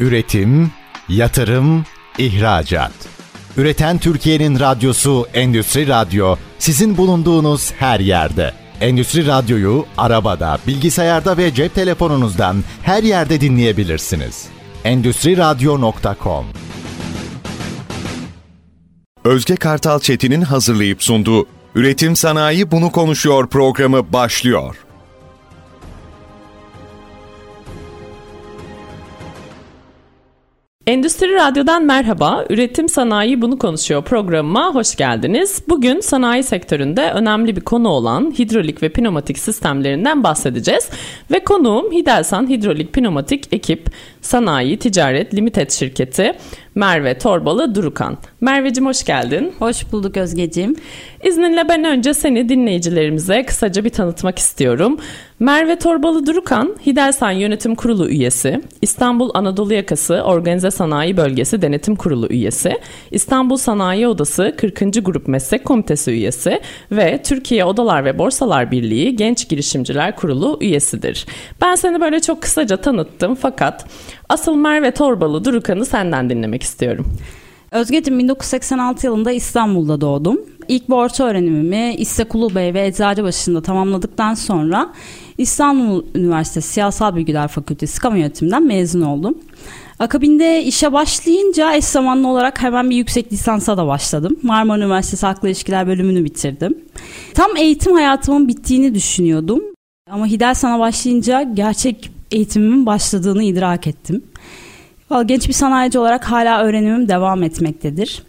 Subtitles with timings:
[0.00, 0.70] Üretim,
[1.08, 1.84] yatırım,
[2.18, 2.92] ihracat.
[3.56, 8.52] Üreten Türkiye'nin radyosu Endüstri Radyo sizin bulunduğunuz her yerde.
[8.80, 14.46] Endüstri Radyo'yu arabada, bilgisayarda ve cep telefonunuzdan her yerde dinleyebilirsiniz.
[14.84, 16.46] Endüstri Radyo.com
[19.24, 24.76] Özge Kartal Çetin'in hazırlayıp sunduğu Üretim Sanayi Bunu Konuşuyor programı başlıyor.
[30.88, 32.44] Endüstri Radyo'dan merhaba.
[32.50, 35.62] Üretim Sanayi Bunu Konuşuyor programıma hoş geldiniz.
[35.68, 40.88] Bugün sanayi sektöründe önemli bir konu olan hidrolik ve pneumatik sistemlerinden bahsedeceğiz.
[41.30, 43.86] Ve konuğum Hidelsan Hidrolik Pneumatik Ekip
[44.20, 46.32] Sanayi Ticaret Limited şirketi
[46.74, 48.18] Merve Torbalı Durukan.
[48.40, 49.52] Merveciğim hoş geldin.
[49.58, 50.76] Hoş bulduk Özgeciğim.
[51.24, 54.98] İzninle ben önce seni dinleyicilerimize kısaca bir tanıtmak istiyorum.
[55.40, 62.26] Merve Torbalı Durukan, Hidelsan Yönetim Kurulu üyesi, İstanbul Anadolu Yakası Organize Sanayi Bölgesi Denetim Kurulu
[62.26, 62.78] üyesi,
[63.10, 65.04] İstanbul Sanayi Odası 40.
[65.04, 66.60] Grup Meslek Komitesi üyesi
[66.92, 71.26] ve Türkiye Odalar ve Borsalar Birliği Genç Girişimciler Kurulu üyesidir.
[71.62, 73.86] Ben seni böyle çok kısaca tanıttım fakat
[74.28, 77.06] asıl Merve Torbalı Durukan'ı senden dinlemek istiyorum.
[77.72, 80.40] Özgeciğim 1986 yılında İstanbul'da doğdum.
[80.68, 84.92] İlk bu orta öğrenimimi İstekulu Bey ve Eczacıbaşı'nda tamamladıktan sonra
[85.38, 89.38] İstanbul Üniversitesi Siyasal Bilgiler Fakültesi Kamu Yönetiminden mezun oldum.
[89.98, 94.36] Akabinde işe başlayınca eş zamanlı olarak hemen bir yüksek lisansa da başladım.
[94.42, 96.78] Marmara Üniversitesi Halkla İlişkiler bölümünü bitirdim.
[97.34, 99.62] Tam eğitim hayatımın bittiğini düşünüyordum.
[100.10, 104.22] Ama Hidelsan'a başlayınca gerçek eğitimimin başladığını idrak ettim.
[105.26, 108.22] Genç bir sanayici olarak hala öğrenimim devam etmektedir.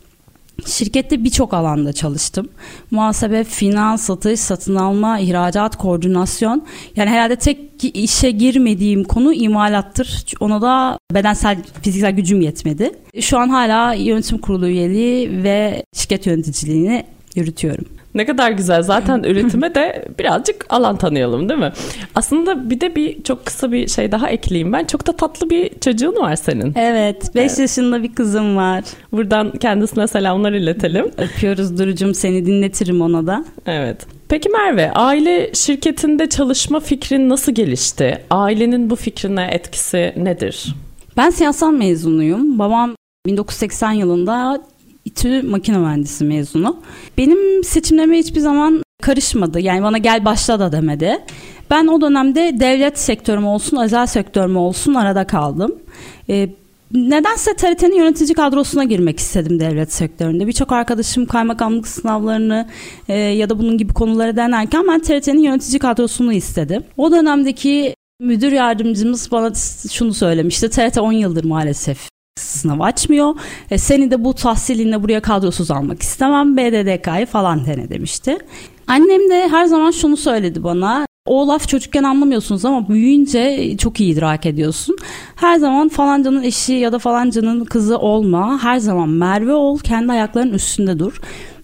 [0.66, 2.50] Şirkette birçok alanda çalıştım.
[2.92, 6.66] Muhasebe, finans, satış, satın alma, ihracat, koordinasyon.
[6.96, 10.26] Yani herhalde tek işe girmediğim konu imalattır.
[10.40, 12.92] Ona da bedensel, fiziksel gücüm yetmedi.
[13.20, 17.86] Şu an hala yönetim kurulu üyeliği ve şirket yöneticiliğini yürütüyorum.
[18.16, 18.82] Ne kadar güzel.
[18.82, 21.72] Zaten üretime de birazcık alan tanıyalım değil mi?
[22.16, 24.86] Aslında bir de bir çok kısa bir şey daha ekleyeyim ben.
[24.86, 26.74] Çok da tatlı bir çocuğun var senin.
[26.76, 27.36] Evet.
[27.36, 27.60] 5 evet.
[27.60, 28.84] yaşında bir kızım var.
[29.12, 31.12] Buradan kendisine selamlar iletelim.
[31.18, 33.46] Öpüyoruz Duru'cum seni dinletirim ona da.
[33.66, 34.06] Evet.
[34.30, 38.22] Peki Merve, aile şirketinde çalışma fikrin nasıl gelişti?
[38.30, 40.76] Ailenin bu fikrine etkisi nedir?
[41.18, 42.60] Ben siyasal mezunuyum.
[42.60, 42.96] Babam
[43.26, 44.62] 1980 yılında
[45.06, 46.78] İTÜ makine mühendisi mezunu.
[47.18, 49.60] Benim seçimlerime hiçbir zaman karışmadı.
[49.60, 51.18] Yani bana gel başla da demedi.
[51.70, 55.76] Ben o dönemde devlet sektörüm olsun, özel sektörüm olsun arada kaldım.
[56.30, 56.50] Ee,
[56.94, 60.48] nedense TRT'nin yönetici kadrosuna girmek istedim devlet sektöründe.
[60.48, 62.68] Birçok arkadaşım kaymakamlık sınavlarını
[63.08, 66.84] e, ya da bunun gibi konuları denerken ben TRT'nin yönetici kadrosunu istedim.
[66.98, 69.54] O dönemdeki müdür yardımcımız bana
[69.92, 70.70] şunu söylemişti.
[70.70, 73.36] TRT 10 yıldır maalesef sınav açmıyor.
[73.72, 76.58] E, seni de bu tahsilinle buraya kadrosuz almak istemem.
[76.58, 78.38] BDDK'yı falan dene demişti.
[78.88, 81.06] Annem de her zaman şunu söyledi bana.
[81.26, 84.96] O laf çocukken anlamıyorsunuz ama büyüyünce çok iyi idrak ediyorsun.
[85.36, 88.64] Her zaman falancanın eşi ya da falancanın kızı olma.
[88.64, 91.22] Her zaman Merve ol, kendi ayaklarının üstünde dur.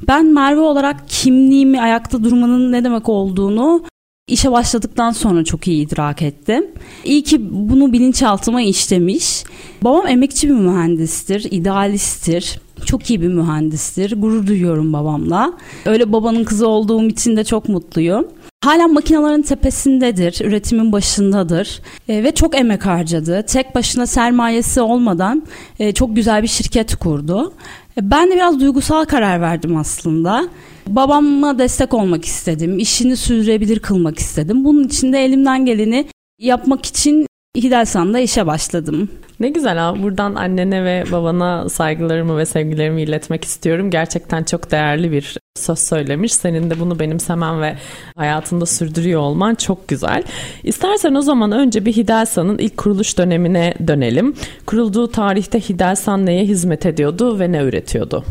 [0.08, 3.84] Ben Merve olarak kimliğimi ayakta durmanın ne demek olduğunu
[4.28, 6.66] İşe başladıktan sonra çok iyi idrak ettim.
[7.03, 9.44] İyi ki bunu bilinçaltıma işlemiş.
[9.81, 12.59] Babam emekçi bir mühendistir, idealisttir.
[12.85, 14.22] Çok iyi bir mühendistir.
[14.22, 15.53] Gurur duyuyorum babamla.
[15.85, 18.28] Öyle babanın kızı olduğum için de çok mutluyum.
[18.64, 23.46] Hala makinelerin tepesindedir, üretimin başındadır e, ve çok emek harcadı.
[23.47, 25.44] Tek başına sermayesi olmadan
[25.80, 27.53] e, çok güzel bir şirket kurdu.
[28.02, 30.50] Ben de biraz duygusal karar verdim aslında.
[30.88, 32.80] Babama destek olmak istedim.
[32.80, 34.66] işini sürdürebilir kılmak istedim.
[34.66, 36.06] Bunun için de elimden geleni
[36.40, 39.10] yapmak için Hidelsan'da işe başladım.
[39.40, 39.96] Ne güzel ha.
[40.04, 43.90] Buradan annene ve babana saygılarımı ve sevgilerimi iletmek istiyorum.
[43.90, 46.34] Gerçekten çok değerli bir söz söylemiş.
[46.34, 47.76] Senin de bunu benimsemen ve
[48.16, 50.24] hayatında sürdürüyor olman çok güzel.
[50.64, 54.36] İstersen o zaman önce bir Hidelsan'ın ilk kuruluş dönemine dönelim.
[54.66, 58.24] Kurulduğu tarihte Hidelsan neye hizmet ediyordu ve ne üretiyordu?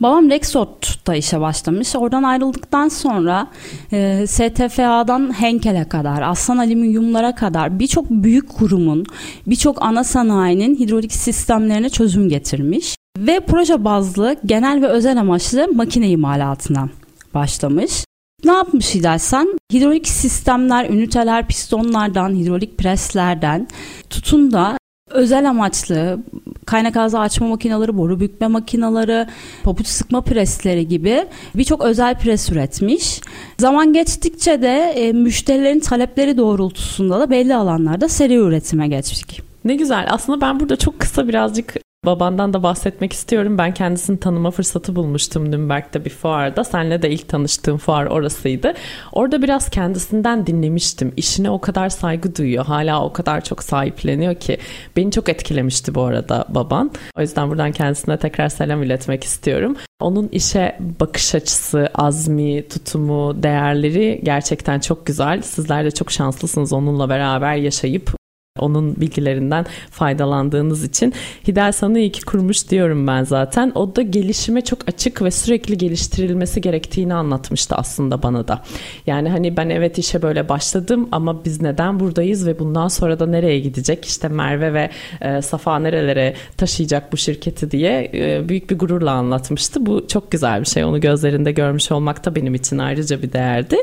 [0.00, 1.96] Babam Rexort'ta işe başlamış.
[1.96, 3.46] Oradan ayrıldıktan sonra
[3.92, 9.06] e, STFA'dan Henkel'e kadar, Aslan Alüminyumlara kadar birçok büyük kurumun,
[9.46, 12.96] birçok ana sanayinin hidrolik sistemlerine çözüm getirmiş.
[13.18, 16.88] Ve proje bazlı genel ve özel amaçlı makine imalatına
[17.34, 18.04] başlamış.
[18.44, 23.68] Ne yapmış dersen hidrolik sistemler, üniteler, pistonlardan, hidrolik preslerden
[24.10, 24.77] tutun da
[25.18, 26.18] özel amaçlı
[26.66, 29.26] kaynak ağzı açma makineleri, boru bükme makineleri,
[29.62, 31.24] papuç sıkma presleri gibi
[31.54, 33.20] birçok özel pres üretmiş.
[33.58, 39.42] Zaman geçtikçe de e, müşterilerin talepleri doğrultusunda da belli alanlarda seri üretime geçtik.
[39.64, 40.06] Ne güzel.
[40.10, 43.58] Aslında ben burada çok kısa birazcık Babandan da bahsetmek istiyorum.
[43.58, 46.64] Ben kendisini tanıma fırsatı bulmuştum Nürnberg'de bir fuarda.
[46.64, 48.74] Senle de ilk tanıştığım fuar orasıydı.
[49.12, 51.12] Orada biraz kendisinden dinlemiştim.
[51.16, 52.64] İşine o kadar saygı duyuyor.
[52.64, 54.58] Hala o kadar çok sahipleniyor ki.
[54.96, 56.90] Beni çok etkilemişti bu arada baban.
[57.16, 59.76] O yüzden buradan kendisine tekrar selam iletmek istiyorum.
[60.00, 65.42] Onun işe bakış açısı, azmi, tutumu, değerleri gerçekten çok güzel.
[65.42, 68.17] Sizler de çok şanslısınız onunla beraber yaşayıp
[68.58, 71.12] onun bilgilerinden faydalandığınız için.
[71.48, 73.72] Hidelsan'ı iyi ki kurmuş diyorum ben zaten.
[73.74, 78.62] O da gelişime çok açık ve sürekli geliştirilmesi gerektiğini anlatmıştı aslında bana da.
[79.06, 83.26] Yani hani ben evet işe böyle başladım ama biz neden buradayız ve bundan sonra da
[83.26, 84.04] nereye gidecek?
[84.04, 84.90] İşte Merve ve
[85.20, 89.86] e, Safa nerelere taşıyacak bu şirketi diye e, büyük bir gururla anlatmıştı.
[89.86, 90.84] Bu çok güzel bir şey.
[90.84, 93.76] Onu gözlerinde görmüş olmak da benim için ayrıca bir değerdi.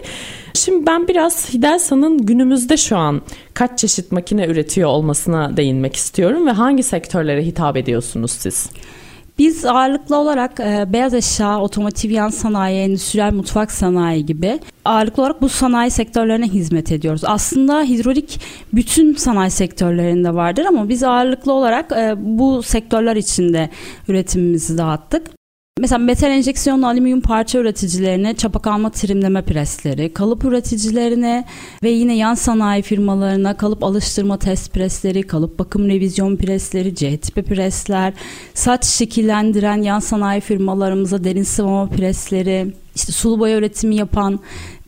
[0.54, 3.22] Şimdi ben biraz Hidelsan'ın günümüzde şu an
[3.54, 8.70] kaç çeşit makine üretiyor olmasına değinmek istiyorum ve hangi sektörlere hitap ediyorsunuz siz?
[9.40, 15.42] Biz ağırlıklı olarak e, beyaz eşya, otomotiv yan sanayi, endüstriyel mutfak sanayi gibi ağırlıklı olarak
[15.42, 17.22] bu sanayi sektörlerine hizmet ediyoruz.
[17.26, 18.40] Aslında hidrolik
[18.74, 23.70] bütün sanayi sektörlerinde vardır ama biz ağırlıklı olarak e, bu sektörler içinde
[24.08, 25.28] üretimimizi dağıttık.
[25.80, 31.46] Mesela metal enjeksiyonlu alüminyum parça üreticilerine çapa kalma trimleme presleri, kalıp üreticilerine
[31.84, 37.44] ve yine yan sanayi firmalarına kalıp alıştırma test presleri, kalıp bakım revizyon presleri, C tipi
[37.44, 38.14] presler,
[38.54, 44.40] saç şekillendiren yan sanayi firmalarımıza derin sıvama presleri, işte sulu boya üretimi yapan,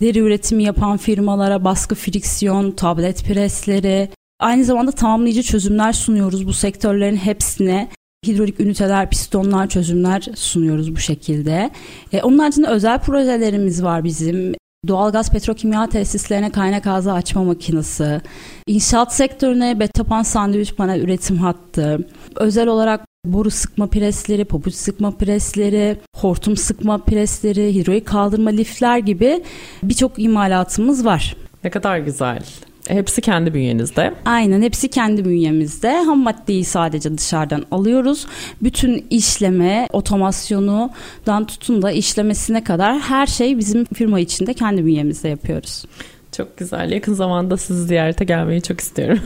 [0.02, 7.16] deri üretimi yapan firmalara baskı friksiyon, tablet presleri, Aynı zamanda tamamlayıcı çözümler sunuyoruz bu sektörlerin
[7.16, 7.90] hepsine
[8.28, 11.70] hidrolik üniteler, pistonlar, çözümler sunuyoruz bu şekilde.
[12.14, 14.54] E, onun haricinde özel projelerimiz var bizim.
[14.88, 18.22] Doğalgaz petrokimya tesislerine kaynak ağzı açma makinesi,
[18.68, 25.98] inşaat sektörüne betapan sandviç panel üretim hattı, özel olarak boru sıkma presleri, pabuç sıkma presleri,
[26.16, 29.44] hortum sıkma presleri, hidrolik kaldırma lifler gibi
[29.84, 31.36] birçok imalatımız var.
[31.64, 32.44] Ne kadar güzel.
[32.88, 34.14] Hepsi kendi bünyenizde.
[34.26, 35.92] Aynen hepsi kendi bünyemizde.
[35.92, 38.28] Ham maddeyi sadece dışarıdan alıyoruz.
[38.64, 45.86] Bütün işleme, otomasyonundan tutun da işlemesine kadar her şey bizim firma içinde kendi bünyemizde yapıyoruz.
[46.32, 46.92] Çok güzel.
[46.92, 49.20] Yakın zamanda sizi ziyarete gelmeyi çok istiyorum.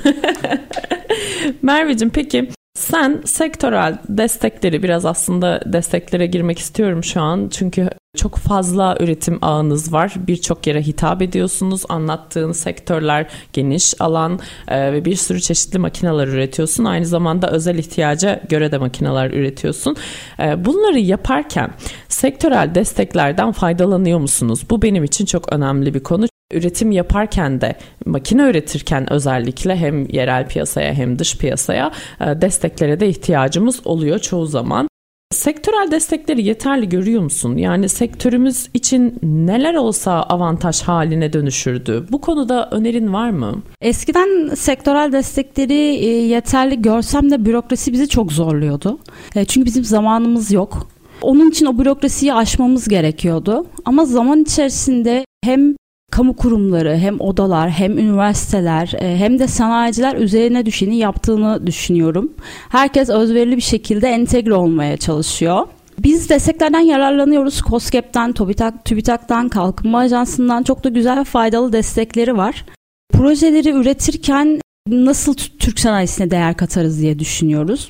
[1.62, 7.50] Merveciğim peki sen sektörel destekleri biraz aslında desteklere girmek istiyorum şu an.
[7.52, 10.14] Çünkü çok fazla üretim ağınız var.
[10.28, 11.84] Birçok yere hitap ediyorsunuz.
[11.90, 16.86] Anlattığın sektörler geniş alan e, ve bir sürü çeşitli makineler üretiyorsun.
[16.86, 19.96] Aynı zamanda özel ihtiyaca göre de makineler üretiyorsun.
[20.40, 21.72] E, bunları yaparken
[22.08, 24.62] sektörel desteklerden faydalanıyor musunuz?
[24.70, 27.75] Bu benim için çok önemli bir konu üretim yaparken de
[28.06, 34.45] makine üretirken özellikle hem yerel piyasaya hem dış piyasaya e, desteklere de ihtiyacımız oluyor çoğu
[34.45, 34.88] zaman.
[35.31, 37.57] Sektörel destekleri yeterli görüyor musun?
[37.57, 42.06] Yani sektörümüz için neler olsa avantaj haline dönüşürdü?
[42.12, 43.62] Bu konuda önerin var mı?
[43.81, 49.00] Eskiden sektörel destekleri e, yeterli görsem de bürokrasi bizi çok zorluyordu.
[49.36, 50.88] E, çünkü bizim zamanımız yok.
[51.21, 53.65] Onun için o bürokrasiyi aşmamız gerekiyordu.
[53.86, 55.75] Ama zaman içerisinde hem
[56.12, 62.34] kamu kurumları hem odalar hem üniversiteler e, hem de sanayiciler üzerine düşeni yaptığını düşünüyorum.
[62.69, 65.68] Herkes özverili bir şekilde entegre olmaya çalışıyor.
[66.00, 67.62] Biz desteklerden yararlanıyoruz.
[67.62, 72.65] COSGAP'ten, TÜBİTAK, TÜBİTAK'tan, Kalkınma Ajansı'ndan çok da güzel ve faydalı destekleri var.
[73.13, 77.89] Projeleri üretirken nasıl Türk sanayisine değer katarız diye düşünüyoruz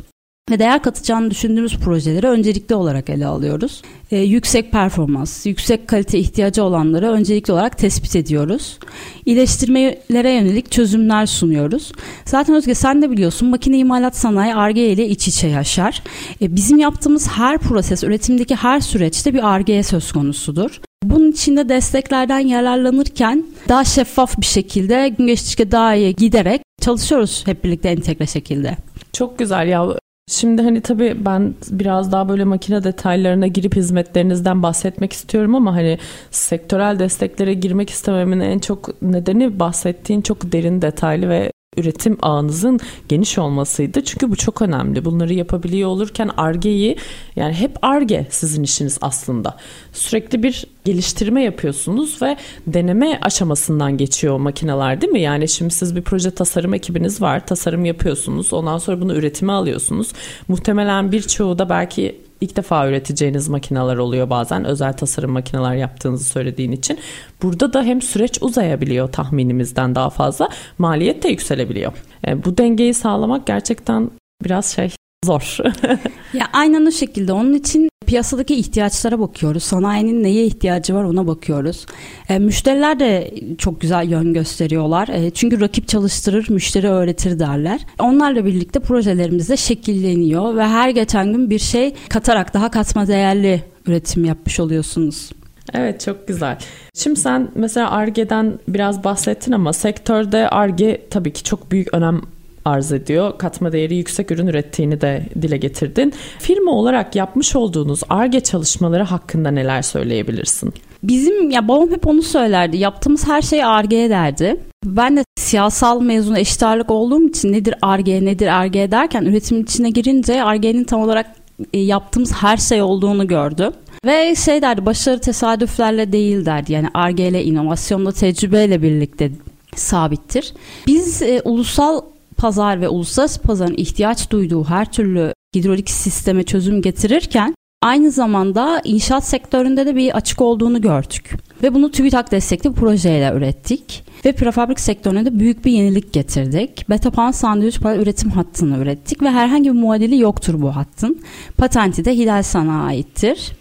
[0.51, 3.81] ve değer katacağını düşündüğümüz projeleri öncelikli olarak ele alıyoruz.
[4.11, 8.79] Ee, yüksek performans, yüksek kalite ihtiyacı olanları öncelikli olarak tespit ediyoruz.
[9.25, 11.91] İyileştirmelere yönelik çözümler sunuyoruz.
[12.25, 16.03] Zaten Özge sen de biliyorsun makine imalat sanayi ARGE ile iç içe yaşar.
[16.41, 20.81] Ee, bizim yaptığımız her proses, üretimdeki her süreçte bir ARGE söz konusudur.
[21.03, 27.63] Bunun içinde desteklerden yararlanırken daha şeffaf bir şekilde gün geçtikçe daha iyi giderek çalışıyoruz hep
[27.63, 28.77] birlikte entegre şekilde.
[29.13, 29.87] Çok güzel ya
[30.31, 35.97] Şimdi hani tabii ben biraz daha böyle makine detaylarına girip hizmetlerinizden bahsetmek istiyorum ama hani
[36.31, 43.37] sektörel desteklere girmek istememin en çok nedeni bahsettiğin çok derin detaylı ve üretim ağınızın geniş
[43.37, 44.03] olmasıydı.
[44.03, 45.05] Çünkü bu çok önemli.
[45.05, 46.97] Bunları yapabiliyor olurken argeyi
[47.35, 49.57] yani hep arge sizin işiniz aslında.
[49.93, 52.37] Sürekli bir geliştirme yapıyorsunuz ve
[52.67, 55.21] deneme aşamasından geçiyor makineler değil mi?
[55.21, 57.45] Yani şimdi siz bir proje tasarım ekibiniz var.
[57.45, 58.53] Tasarım yapıyorsunuz.
[58.53, 60.11] Ondan sonra bunu üretime alıyorsunuz.
[60.47, 66.71] Muhtemelen birçoğu da belki ilk defa üreteceğiniz makineler oluyor bazen özel tasarım makineler yaptığınızı söylediğin
[66.71, 66.99] için.
[67.43, 71.93] Burada da hem süreç uzayabiliyor tahminimizden daha fazla maliyet de yükselebiliyor.
[72.27, 74.11] E, bu dengeyi sağlamak gerçekten
[74.43, 74.91] biraz şey
[75.25, 75.57] zor.
[76.33, 77.33] ya aynen o şekilde.
[77.33, 79.63] Onun için piyasadaki ihtiyaçlara bakıyoruz.
[79.63, 81.85] Sanayinin neye ihtiyacı var ona bakıyoruz.
[82.29, 85.07] E, müşteriler de çok güzel yön gösteriyorlar.
[85.07, 87.85] E, çünkü rakip çalıştırır, müşteri öğretir derler.
[87.99, 93.63] Onlarla birlikte projelerimiz de şekilleniyor ve her geçen gün bir şey katarak daha katma değerli
[93.85, 95.31] üretim yapmış oluyorsunuz.
[95.73, 96.57] Evet çok güzel.
[96.93, 102.21] Şimdi sen mesela ARGE'den biraz bahsettin ama sektörde ARGE tabii ki çok büyük önem
[102.65, 103.37] arz ediyor.
[103.37, 106.13] Katma değeri yüksek ürün ürettiğini de dile getirdin.
[106.39, 110.73] Firma olarak yapmış olduğunuz ARGE çalışmaları hakkında neler söyleyebilirsin?
[111.03, 112.77] Bizim ya babam hep onu söylerdi.
[112.77, 114.57] Yaptığımız her şey ARGE derdi.
[114.85, 119.89] Ben de siyasal mezunu eşit ağırlık olduğum için nedir ARGE nedir ARGE derken üretimin içine
[119.89, 121.35] girince ARGE'nin tam olarak
[121.73, 123.71] e, yaptığımız her şey olduğunu gördüm.
[124.05, 126.73] Ve şey derdi başarı tesadüflerle değil derdi.
[126.73, 129.31] Yani ARGE ile inovasyonla tecrübeyle birlikte
[129.75, 130.53] sabittir.
[130.87, 132.01] Biz e, ulusal
[132.41, 139.25] pazar ve uluslararası pazarın ihtiyaç duyduğu her türlü hidrolik sisteme çözüm getirirken aynı zamanda inşaat
[139.27, 141.37] sektöründe de bir açık olduğunu gördük.
[141.63, 144.03] Ve bunu TÜBİTAK destekli projeyle ürettik.
[144.25, 146.89] Ve prefabrik sektörüne de büyük bir yenilik getirdik.
[146.89, 151.21] Betapan sandviç para üretim hattını ürettik ve herhangi bir muadili yoktur bu hattın.
[151.57, 153.51] Patenti de Hidelsan'a aittir.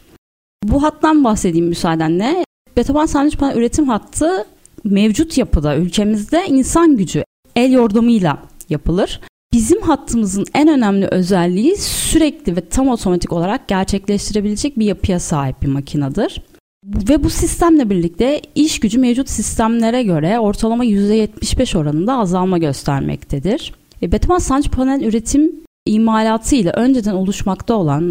[0.65, 2.45] Bu hattan bahsedeyim müsaadenle.
[2.77, 4.47] Betapan sandviç para üretim hattı
[4.85, 7.25] mevcut yapıda ülkemizde insan gücü
[7.57, 9.21] el yordamıyla yapılır.
[9.53, 15.69] Bizim hattımızın en önemli özelliği sürekli ve tam otomatik olarak gerçekleştirebilecek bir yapıya sahip bir
[15.69, 16.43] makinedir.
[16.85, 23.75] Ve bu sistemle birlikte iş gücü mevcut sistemlere göre ortalama %75 oranında azalma göstermektedir.
[24.03, 25.53] E, Betaman sancı panel üretim
[25.87, 28.03] imalatı ile önceden oluşmakta olan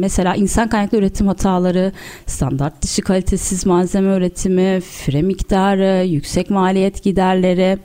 [0.00, 1.92] mesela insan kaynaklı üretim hataları,
[2.26, 7.78] standart dışı kalitesiz malzeme üretimi, fire miktarı, yüksek maliyet giderleri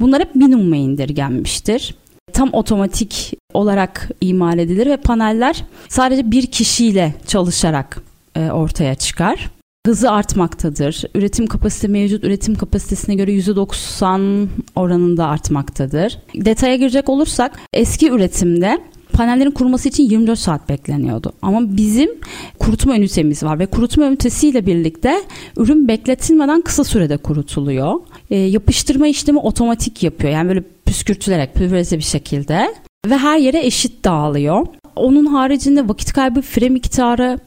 [0.00, 1.94] bunlar hep minimuma indirgenmiştir.
[2.32, 8.02] Tam otomatik olarak imal edilir ve paneller sadece bir kişiyle çalışarak
[8.36, 9.50] e, ortaya çıkar
[9.86, 11.02] hızı artmaktadır.
[11.14, 16.18] Üretim kapasite mevcut üretim kapasitesine göre %90 oranında artmaktadır.
[16.34, 18.78] Detaya girecek olursak eski üretimde
[19.12, 21.32] panellerin kuruması için 24 saat bekleniyordu.
[21.42, 22.10] Ama bizim
[22.58, 25.22] kurutma ünitemiz var ve kurutma ünitesiyle birlikte
[25.56, 28.00] ürün bekletilmeden kısa sürede kurutuluyor.
[28.30, 30.32] E, yapıştırma işlemi otomatik yapıyor.
[30.32, 32.74] Yani böyle püskürtülerek pülverize bir şekilde
[33.06, 34.66] ve her yere eşit dağılıyor.
[34.96, 37.38] Onun haricinde vakit kaybı fire miktarı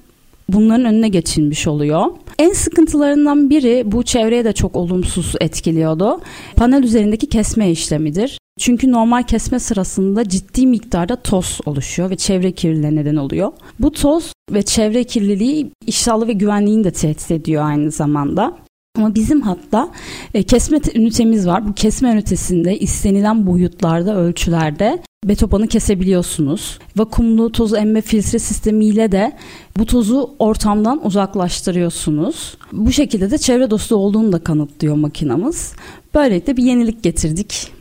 [0.49, 2.05] bunların önüne geçilmiş oluyor.
[2.39, 6.21] En sıkıntılarından biri bu çevreye de çok olumsuz etkiliyordu.
[6.55, 8.37] Panel üzerindeki kesme işlemidir.
[8.59, 13.51] Çünkü normal kesme sırasında ciddi miktarda toz oluşuyor ve çevre kirliliğine neden oluyor.
[13.79, 18.57] Bu toz ve çevre kirliliği iştahlı ve güvenliğini de tehdit ediyor aynı zamanda.
[18.97, 19.89] Ama bizim hatta
[20.33, 21.67] e, kesme ünitemiz var.
[21.67, 26.79] Bu kesme ünitesinde istenilen boyutlarda, ölçülerde betopanı kesebiliyorsunuz.
[26.97, 29.31] Vakumlu toz emme filtre sistemiyle de
[29.77, 32.57] bu tozu ortamdan uzaklaştırıyorsunuz.
[32.71, 35.73] Bu şekilde de çevre dostu olduğunu da kanıtlıyor makinamız.
[36.15, 37.71] Böylelikle bir yenilik getirdik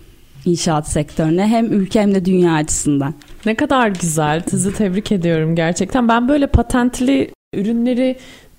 [0.44, 3.14] inşaat sektörüne hem ülke hem de dünya açısından.
[3.46, 4.42] Ne kadar güzel.
[4.50, 6.08] Sizi tebrik ediyorum gerçekten.
[6.08, 8.16] Ben böyle patentli ürünleri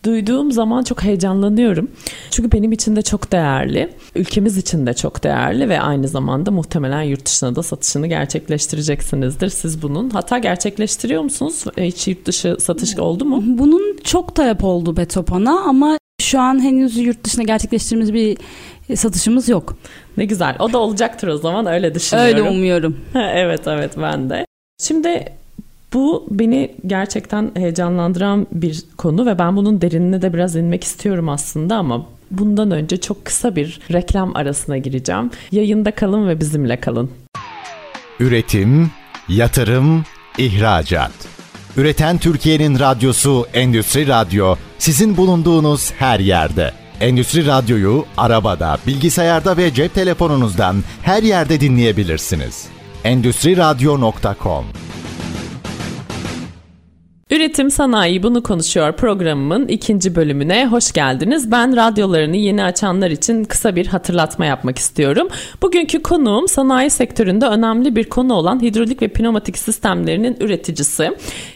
[0.08, 1.92] duyduğum zaman çok heyecanlanıyorum.
[2.32, 3.90] Çünkü benim için de çok değerli.
[4.16, 9.82] Ülkemiz için de çok değerli ve aynı zamanda muhtemelen yurt dışına da satışını gerçekleştireceksinizdir siz
[9.82, 10.10] bunun.
[10.10, 11.64] Hatta gerçekleştiriyor musunuz?
[11.78, 13.44] Hiç yurt dışı satış oldu mu?
[13.46, 18.38] Bunun çok talep oldu Betopan'a ama şu an henüz yurt dışına gerçekleştirdiğimiz bir
[18.96, 19.78] satışımız yok.
[20.18, 20.56] Ne güzel.
[20.60, 22.38] O da olacaktır o zaman öyle düşünüyorum.
[22.38, 22.98] Öyle umuyorum.
[23.16, 24.46] evet evet ben de.
[24.82, 25.26] Şimdi
[25.94, 31.76] bu beni gerçekten heyecanlandıran bir konu ve ben bunun derinine de biraz inmek istiyorum aslında
[31.76, 35.32] ama bundan önce çok kısa bir reklam arasına gireceğim.
[35.52, 37.12] Yayında kalın ve bizimle kalın.
[38.20, 38.92] Üretim,
[39.30, 40.04] yatırım,
[40.38, 41.12] ihracat.
[41.78, 46.72] Üreten Türkiye'nin radyosu Endüstri Radyo sizin bulunduğunuz her yerde.
[47.02, 52.68] Endüstri Radyo'yu arabada, bilgisayarda ve cep telefonunuzdan her yerde dinleyebilirsiniz.
[53.04, 54.66] Endüstri Radyo.com
[57.32, 61.52] Üretim Sanayi Bunu Konuşuyor programımın ikinci bölümüne hoş geldiniz.
[61.52, 65.28] Ben radyolarını yeni açanlar için kısa bir hatırlatma yapmak istiyorum.
[65.62, 71.12] Bugünkü konuğum sanayi sektöründe önemli bir konu olan hidrolik ve pneumatik sistemlerinin üreticisi.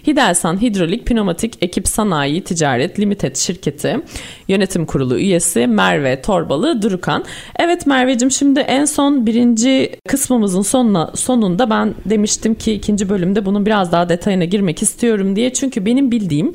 [0.07, 3.99] Hidelsan Hidrolik Pneumatik Ekip Sanayi Ticaret Limited şirketi
[4.47, 7.23] yönetim kurulu üyesi Merve Torbalı Durukan.
[7.59, 13.65] Evet Merveciğim şimdi en son birinci kısmımızın sonuna, sonunda ben demiştim ki ikinci bölümde bunun
[13.65, 15.53] biraz daha detayına girmek istiyorum diye.
[15.61, 16.53] Çünkü benim bildiğim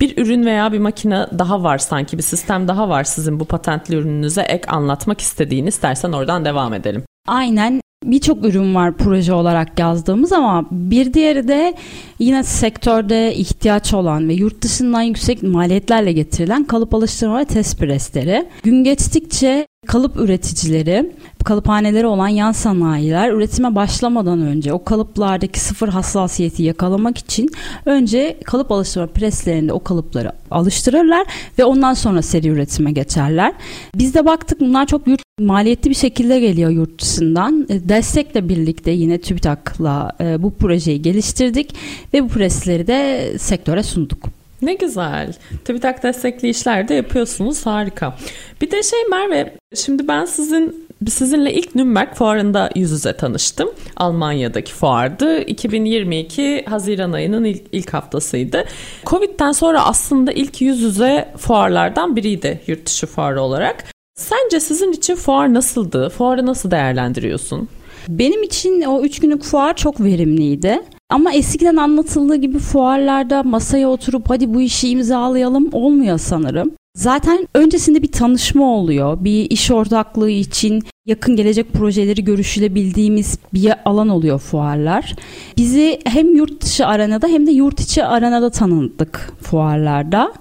[0.00, 3.94] bir ürün veya bir makine daha var sanki bir sistem daha var sizin bu patentli
[3.94, 7.02] ürününüze ek anlatmak istediğiniz istersen oradan devam edelim.
[7.28, 11.74] Aynen birçok ürün var proje olarak yazdığımız ama bir diğeri de
[12.18, 18.46] yine sektörde ihtiyaç olan ve yurt dışından yüksek maliyetlerle getirilen kalıp alıştırma ve test presleri.
[18.62, 21.12] Gün geçtikçe kalıp üreticileri,
[21.44, 27.50] kalıphaneleri olan yan sanayiler üretime başlamadan önce o kalıplardaki sıfır hassasiyeti yakalamak için
[27.86, 31.26] önce kalıp alıştırma preslerinde o kalıpları alıştırırlar
[31.58, 33.52] ve ondan sonra seri üretime geçerler.
[33.94, 37.66] Biz de baktık bunlar çok yurt, maliyetli bir şekilde geliyor yurt dışından.
[37.68, 41.74] E, destekle birlikte yine TÜBİTAK'la e, bu projeyi geliştirdik
[42.14, 44.33] ve bu presleri de sektöre sunduk.
[44.64, 45.32] Ne güzel.
[45.64, 47.66] TÜBİTAK destekli işler de yapıyorsunuz.
[47.66, 48.16] Harika.
[48.60, 53.70] Bir de şey Merve, şimdi ben sizin sizinle ilk Nürnberg fuarında yüz yüze tanıştım.
[53.96, 55.40] Almanya'daki fuardı.
[55.40, 58.64] 2022 Haziran ayının ilk, ilk haftasıydı.
[59.06, 63.84] Covid'den sonra aslında ilk yüz yüze fuarlardan biriydi yurt dışı fuarı olarak.
[64.14, 66.08] Sence sizin için fuar nasıldı?
[66.08, 67.68] Fuarı nasıl değerlendiriyorsun?
[68.08, 70.82] Benim için o üç günlük fuar çok verimliydi.
[71.10, 76.70] Ama eskiden anlatıldığı gibi fuarlarda masaya oturup hadi bu işi imzalayalım olmuyor sanırım.
[76.96, 79.24] Zaten öncesinde bir tanışma oluyor.
[79.24, 85.14] Bir iş ortaklığı için yakın gelecek projeleri görüşülebildiğimiz bir alan oluyor fuarlar.
[85.56, 90.32] Bizi hem yurt dışı arenada hem de yurt içi arenada tanıdık fuarlarda.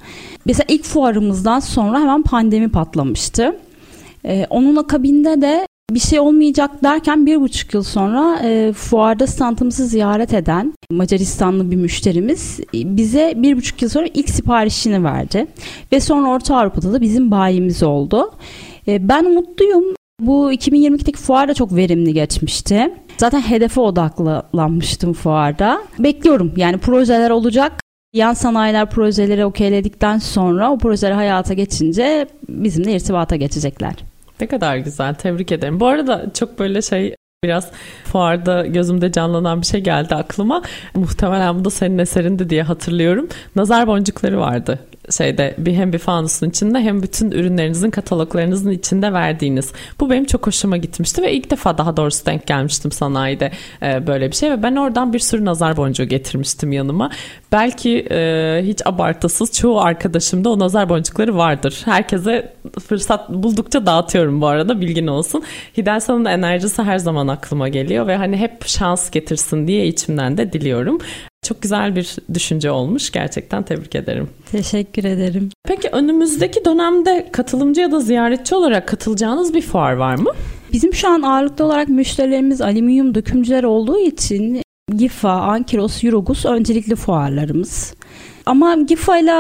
[0.46, 3.56] Mesela ilk fuarımızdan sonra hemen pandemi patlamıştı.
[4.26, 9.86] Ee, onun akabinde de bir şey olmayacak derken bir buçuk yıl sonra e, fuarda standımızı
[9.86, 15.48] ziyaret eden Macaristanlı bir müşterimiz e, bize bir buçuk yıl sonra ilk siparişini verdi.
[15.92, 18.32] Ve sonra Orta Avrupa'da da bizim bayimiz oldu.
[18.88, 19.84] E, ben mutluyum.
[20.20, 22.94] Bu 2022'deki fuar da çok verimli geçmişti.
[23.18, 25.82] Zaten hedefe odaklanmıştım fuarda.
[26.00, 27.72] Bekliyorum yani projeler olacak.
[28.14, 34.13] Yan sanayiler projeleri okeyledikten sonra o projeler hayata geçince bizimle irtibata geçecekler.
[34.42, 35.14] Ne kadar güzel.
[35.14, 35.80] Tebrik ederim.
[35.80, 37.72] Bu arada çok böyle şey biraz
[38.06, 40.62] fuarda gözümde canlanan bir şey geldi aklıma.
[40.96, 43.28] Muhtemelen bu da senin eserindi diye hatırlıyorum.
[43.56, 44.80] Nazar boncukları vardı
[45.12, 49.74] şeyde bir hem bir fanusun içinde hem bütün ürünlerinizin kataloglarınızın içinde verdiğiniz.
[50.00, 54.32] Bu benim çok hoşuma gitmişti ve ilk defa daha doğrusu denk gelmiştim sanayide e, böyle
[54.32, 57.12] bir şey ve ben oradan bir sürü nazar boncuğu getirmiştim yanıma.
[57.52, 61.82] Belki e, hiç abartısız çoğu arkadaşımda o nazar boncukları vardır.
[61.86, 62.54] Herkese
[62.88, 65.44] fırsat buldukça dağıtıyorum bu arada bilgin olsun.
[65.78, 71.00] Hidelsan'ın enerjisi her zaman aklıma geliyor ve hani hep şans getirsin diye içimden de diliyorum.
[71.44, 73.12] Çok güzel bir düşünce olmuş.
[73.12, 74.30] Gerçekten tebrik ederim.
[74.52, 75.50] Teşekkür ederim.
[75.68, 80.32] Peki önümüzdeki dönemde katılımcı ya da ziyaretçi olarak katılacağınız bir fuar var mı?
[80.74, 84.62] Bizim şu an ağırlıklı olarak müşterilerimiz alüminyum dökümcüler olduğu için
[84.98, 87.94] GIFA, Ankiros, Eurogus öncelikli fuarlarımız.
[88.46, 89.32] Ama GIFA ile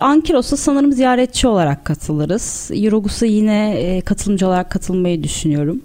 [0.00, 2.70] Ankiros'a sanırım ziyaretçi olarak katılırız.
[2.74, 5.82] Eurogus'a yine e, katılımcı olarak katılmayı düşünüyorum.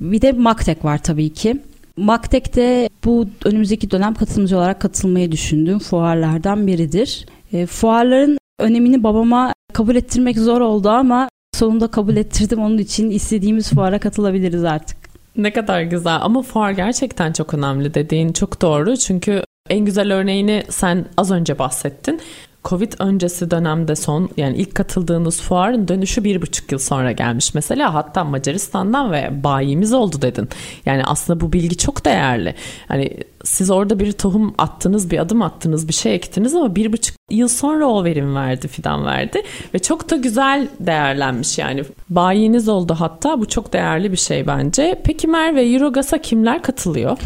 [0.00, 1.56] Bir de Maktek var tabii ki.
[1.96, 7.26] Maktek'te bu önümüzdeki dönem katılımcı olarak katılmayı düşündüğüm fuarlardan biridir.
[7.52, 12.58] E, fuarların önemini babama kabul ettirmek zor oldu ama sonunda kabul ettirdim.
[12.58, 14.96] Onun için istediğimiz fuara katılabiliriz artık.
[15.36, 18.96] Ne kadar güzel ama fuar gerçekten çok önemli dediğin çok doğru.
[18.96, 22.20] Çünkü en güzel örneğini sen az önce bahsettin.
[22.64, 27.94] Covid öncesi dönemde son yani ilk katıldığınız fuarın dönüşü bir buçuk yıl sonra gelmiş mesela
[27.94, 30.48] hatta Macaristan'dan ve bayimiz oldu dedin.
[30.86, 32.54] Yani aslında bu bilgi çok değerli.
[32.88, 33.10] Hani
[33.44, 37.48] siz orada bir tohum attınız bir adım attınız bir şey ektiniz ama bir buçuk yıl
[37.48, 39.42] sonra o verim verdi fidan verdi
[39.74, 45.00] ve çok da güzel değerlenmiş yani bayiniz oldu hatta bu çok değerli bir şey bence.
[45.04, 47.18] Peki Merve Eurogas'a kimler katılıyor?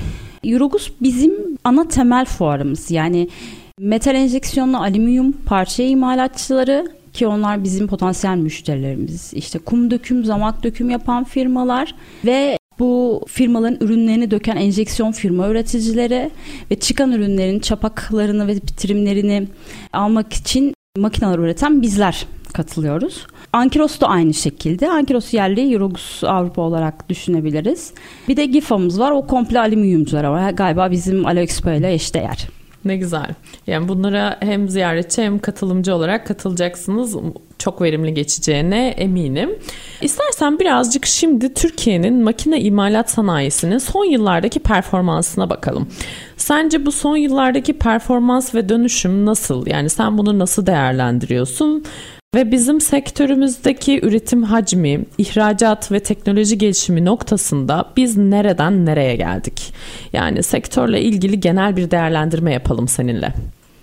[0.45, 1.33] Eurogas bizim
[1.65, 3.29] ana temel fuarımız yani
[3.79, 9.35] Metal enjeksiyonlu alüminyum parça imalatçıları ki onlar bizim potansiyel müşterilerimiz.
[9.35, 16.31] İşte kum döküm, zamak döküm yapan firmalar ve bu firmaların ürünlerini döken enjeksiyon firma üreticileri
[16.71, 19.49] ve çıkan ürünlerin çapaklarını ve bitirimlerini
[19.93, 23.27] almak için makineler üreten bizler katılıyoruz.
[23.53, 24.91] Ankiros da aynı şekilde.
[24.91, 27.93] Ankiros yerli Eurogus Avrupa olarak düşünebiliriz.
[28.29, 29.11] Bir de GIFA'mız var.
[29.11, 32.58] O komple alüminyumcular ama galiba bizim AliExpo ile eşdeğer.
[32.89, 33.35] Ne güzel.
[33.67, 37.17] Yani bunlara hem ziyaretçi hem katılımcı olarak katılacaksınız.
[37.59, 39.59] Çok verimli geçeceğine eminim.
[40.03, 45.89] İstersen birazcık şimdi Türkiye'nin makine imalat sanayisinin son yıllardaki performansına bakalım.
[46.37, 49.67] Sence bu son yıllardaki performans ve dönüşüm nasıl?
[49.67, 51.85] Yani sen bunu nasıl değerlendiriyorsun?
[52.35, 59.73] Ve bizim sektörümüzdeki üretim hacmi, ihracat ve teknoloji gelişimi noktasında biz nereden nereye geldik?
[60.13, 63.35] Yani sektörle ilgili genel bir değerlendirme yapalım seninle.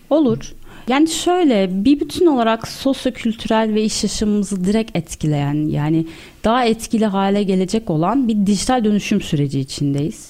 [0.10, 0.54] Olur.
[0.88, 6.06] Yani şöyle bir bütün olarak sosyo-kültürel ve iş yaşamımızı direkt etkileyen yani
[6.44, 10.30] daha etkili hale gelecek olan bir dijital dönüşüm süreci içindeyiz.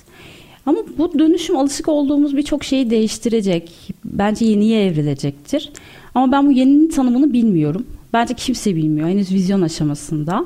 [0.65, 3.71] Ama bu dönüşüm alışık olduğumuz birçok şeyi değiştirecek.
[4.05, 5.71] Bence yeniye evrilecektir.
[6.15, 7.85] Ama ben bu yeninin tanımını bilmiyorum.
[8.15, 9.09] Bence kimse bilmiyor.
[9.09, 10.45] Henüz vizyon aşamasında.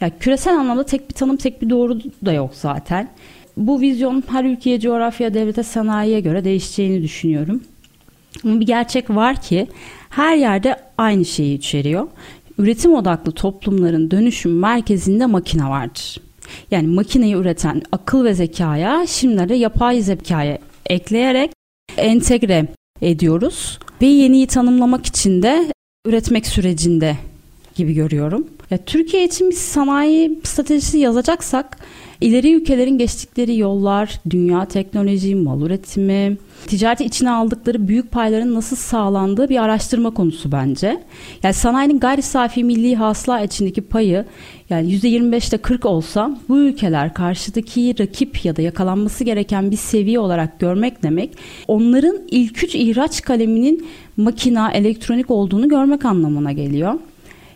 [0.00, 3.10] Yani küresel anlamda tek bir tanım, tek bir doğru da yok zaten.
[3.56, 7.62] Bu vizyon her ülkeye, coğrafya, devlete, sanayiye göre değişeceğini düşünüyorum.
[8.44, 9.66] Ama bir gerçek var ki
[10.10, 12.08] her yerde aynı şeyi içeriyor.
[12.58, 16.20] Üretim odaklı toplumların dönüşüm merkezinde makine vardır.
[16.70, 21.50] Yani makineyi üreten akıl ve zekaya şimdilerde yapay zekaya ekleyerek
[21.96, 22.66] entegre
[23.02, 23.78] ediyoruz.
[24.02, 25.73] Ve yeniyi tanımlamak için de
[26.04, 27.16] üretmek sürecinde
[27.74, 28.46] gibi görüyorum.
[28.70, 31.78] Ya, Türkiye için bir sanayi stratejisi yazacaksak
[32.24, 39.48] ileri ülkelerin geçtikleri yollar, dünya teknoloji, mal üretimi, ticareti içine aldıkları büyük payların nasıl sağlandığı
[39.48, 41.02] bir araştırma konusu bence.
[41.42, 44.24] Yani sanayinin gayri safi milli hasıla içindeki payı
[44.70, 50.60] yani %25'te 40 olsa bu ülkeler karşıdaki rakip ya da yakalanması gereken bir seviye olarak
[50.60, 51.30] görmek demek
[51.68, 56.94] onların ilk üç ihraç kaleminin makina, elektronik olduğunu görmek anlamına geliyor.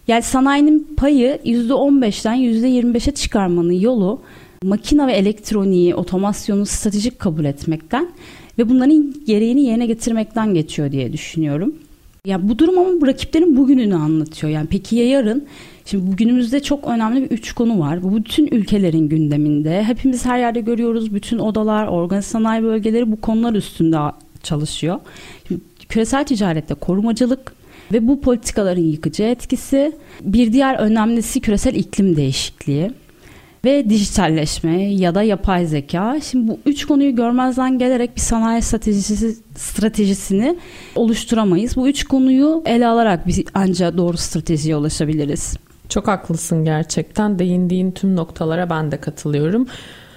[0.09, 4.21] Yani sanayinin payı %15'ten %25'e çıkarmanın yolu
[4.63, 8.09] makina ve elektroniği, otomasyonu stratejik kabul etmekten
[8.59, 11.75] ve bunların gereğini yerine getirmekten geçiyor diye düşünüyorum.
[12.27, 14.53] Ya bu durum ama rakiplerin bugününü anlatıyor.
[14.53, 15.47] Yani peki ya yarın?
[15.85, 18.03] Şimdi bugünümüzde çok önemli bir üç konu var.
[18.03, 19.83] Bu bütün ülkelerin gündeminde.
[19.83, 21.15] Hepimiz her yerde görüyoruz.
[21.15, 23.97] Bütün odalar, organize sanayi bölgeleri bu konular üstünde
[24.43, 25.01] çalışıyor.
[25.49, 27.53] Şimdi küresel ticarette korumacılık
[27.93, 29.93] ve bu politikaların yıkıcı etkisi.
[30.21, 32.91] Bir diğer önemlisi küresel iklim değişikliği
[33.65, 36.21] ve dijitalleşme ya da yapay zeka.
[36.21, 40.57] Şimdi bu üç konuyu görmezden gelerek bir sanayi stratejisi stratejisini
[40.95, 41.77] oluşturamayız.
[41.77, 45.57] Bu üç konuyu ele alarak biz ancak doğru stratejiye ulaşabiliriz.
[45.89, 47.39] Çok haklısın gerçekten.
[47.39, 49.67] Değindiğin tüm noktalara ben de katılıyorum.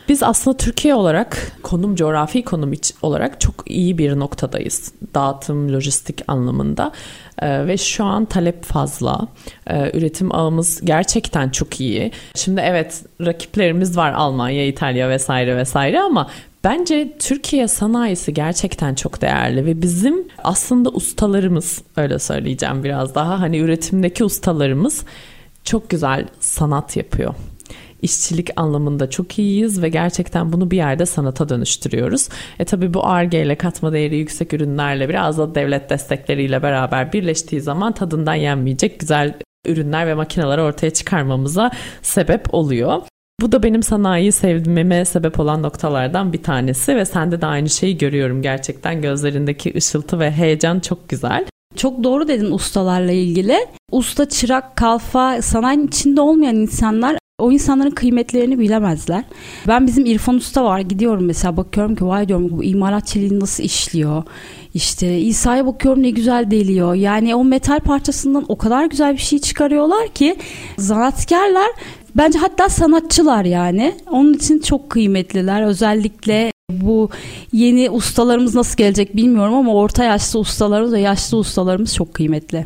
[0.10, 4.94] Biz aslında Türkiye olarak konum coğrafi konum olarak çok iyi bir noktadayız.
[5.16, 6.92] Dağıtım, lojistik anlamında
[7.40, 9.28] ee, ve şu an talep fazla.
[9.68, 12.12] Ee, üretim ağımız gerçekten çok iyi.
[12.36, 16.28] Şimdi evet rakiplerimiz var Almanya, İtalya vesaire vesaire ama
[16.64, 23.58] Bence Türkiye sanayisi gerçekten çok değerli ve bizim aslında ustalarımız öyle söyleyeceğim biraz daha hani
[23.58, 25.04] üretimdeki ustalarımız
[25.64, 27.34] çok güzel sanat yapıyor
[28.02, 32.30] işçilik anlamında çok iyiyiz ve gerçekten bunu bir yerde sanata dönüştürüyoruz.
[32.60, 37.62] E tabi bu ARGE ile katma değeri yüksek ürünlerle biraz da devlet destekleriyle beraber birleştiği
[37.62, 39.34] zaman tadından yenmeyecek güzel
[39.66, 43.02] ürünler ve makineler ortaya çıkarmamıza sebep oluyor.
[43.42, 47.98] Bu da benim sanayiyi sevmeme sebep olan noktalardan bir tanesi ve sende de aynı şeyi
[47.98, 51.46] görüyorum gerçekten gözlerindeki ışıltı ve heyecan çok güzel.
[51.76, 53.58] Çok doğru dedin ustalarla ilgili.
[53.92, 59.24] Usta, çırak, kalfa, sanayinin içinde olmayan insanlar o insanların kıymetlerini bilemezler.
[59.68, 64.24] Ben bizim İrfan Usta var gidiyorum mesela bakıyorum ki vay diyorum bu imalatçiliği nasıl işliyor.
[64.74, 66.96] İşte İsa'ya bakıyorum ne güzel deliyor.
[66.96, 70.36] Yani o metal parçasından o kadar güzel bir şey çıkarıyorlar ki
[70.78, 71.72] zanatkarlar
[72.16, 73.96] bence hatta sanatçılar yani.
[74.12, 75.64] Onun için çok kıymetliler.
[75.64, 77.10] Özellikle bu
[77.54, 82.66] yeni ustalarımız nasıl gelecek bilmiyorum ama orta yaşlı ustalarımız ve yaşlı ustalarımız çok kıymetli.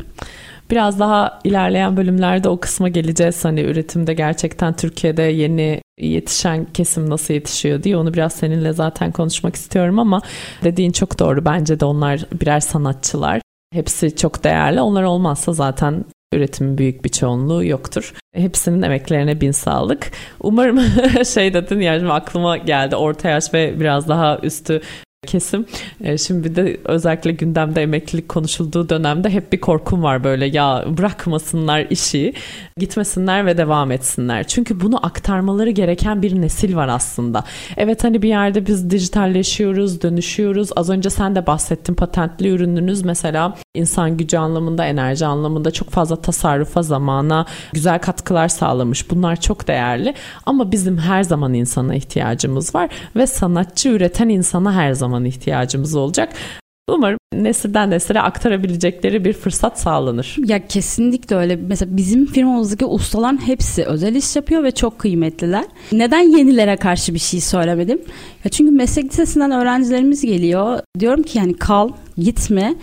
[0.70, 3.44] Biraz daha ilerleyen bölümlerde o kısma geleceğiz.
[3.44, 9.54] Hani üretimde gerçekten Türkiye'de yeni yetişen kesim nasıl yetişiyor diye onu biraz seninle zaten konuşmak
[9.54, 10.22] istiyorum ama
[10.64, 11.44] dediğin çok doğru.
[11.44, 13.40] Bence de onlar birer sanatçılar.
[13.72, 14.80] Hepsi çok değerli.
[14.80, 18.14] Onlar olmazsa zaten üretimin büyük bir çoğunluğu yoktur.
[18.34, 20.10] Hepsinin emeklerine bin sağlık.
[20.40, 20.80] Umarım
[21.24, 24.80] şey dedin yani aklıma geldi orta yaş ve biraz daha üstü
[25.26, 25.66] kesim.
[26.00, 31.86] E, şimdi de özellikle gündemde emeklilik konuşulduğu dönemde hep bir korkum var böyle ya bırakmasınlar
[31.90, 32.32] işi,
[32.78, 34.46] gitmesinler ve devam etsinler.
[34.46, 37.44] Çünkü bunu aktarmaları gereken bir nesil var aslında.
[37.76, 40.70] Evet hani bir yerde biz dijitalleşiyoruz, dönüşüyoruz.
[40.76, 46.16] Az önce sen de bahsettin patentli ürününüz mesela insan gücü anlamında, enerji anlamında çok fazla
[46.16, 49.10] tasarrufa, zamana güzel katkılar sağlamış.
[49.10, 50.14] Bunlar çok değerli
[50.46, 56.32] ama bizim her zaman insana ihtiyacımız var ve sanatçı üreten insana her zaman ihtiyacımız olacak.
[56.90, 60.36] Umarım nesilden nesile aktarabilecekleri bir fırsat sağlanır.
[60.44, 61.56] Ya kesinlikle öyle.
[61.56, 65.64] Mesela bizim firmamızdaki ustaların hepsi özel iş yapıyor ve çok kıymetliler.
[65.92, 67.98] Neden yenilere karşı bir şey söylemedim?
[68.44, 70.80] Ya çünkü meslek lisesinden öğrencilerimiz geliyor.
[70.98, 72.74] Diyorum ki yani kal, gitme.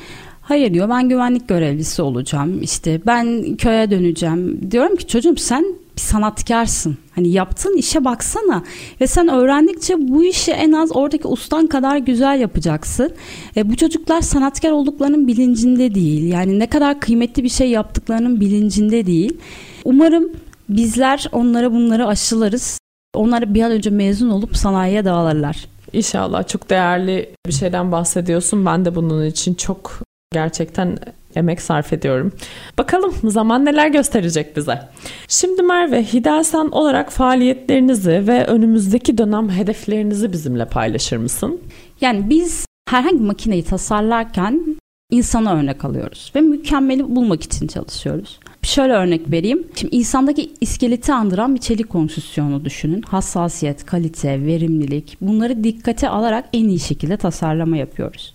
[0.54, 2.62] Hayır diyor ben güvenlik görevlisi olacağım.
[2.62, 4.72] İşte ben köye döneceğim.
[4.72, 6.98] Diyorum ki çocuğum sen bir sanatkarsın.
[7.16, 8.63] Hani yaptığın işe baksana
[9.02, 13.12] ve sen öğrendikçe bu işi en az oradaki ustan kadar güzel yapacaksın.
[13.58, 16.32] E, bu çocuklar sanatkar olduklarının bilincinde değil.
[16.32, 19.38] Yani ne kadar kıymetli bir şey yaptıklarının bilincinde değil.
[19.86, 20.32] Umarım
[20.70, 22.80] bizler onlara bunları aşılarız.
[23.16, 25.66] Onlar bir an önce mezun olup sanayiye dağılırlar.
[25.94, 28.66] İnşallah çok değerli bir şeyden bahsediyorsun.
[28.66, 30.03] Ben de bunun için çok
[30.34, 30.98] gerçekten
[31.36, 32.32] emek sarf ediyorum.
[32.78, 34.80] Bakalım zaman neler gösterecek bize.
[35.28, 41.62] Şimdi Merve, Hidelsan olarak faaliyetlerinizi ve önümüzdeki dönem hedeflerinizi bizimle paylaşır mısın?
[42.02, 44.78] Yani biz herhangi bir makineyi tasarlarken
[45.12, 48.39] insana örnek alıyoruz ve mükemmeli bulmak için çalışıyoruz.
[48.63, 49.67] Şöyle örnek vereyim.
[49.76, 53.02] Şimdi insandaki iskeleti andıran bir çelik konstrüksiyonu düşünün.
[53.02, 58.34] Hassasiyet, kalite, verimlilik bunları dikkate alarak en iyi şekilde tasarlama yapıyoruz.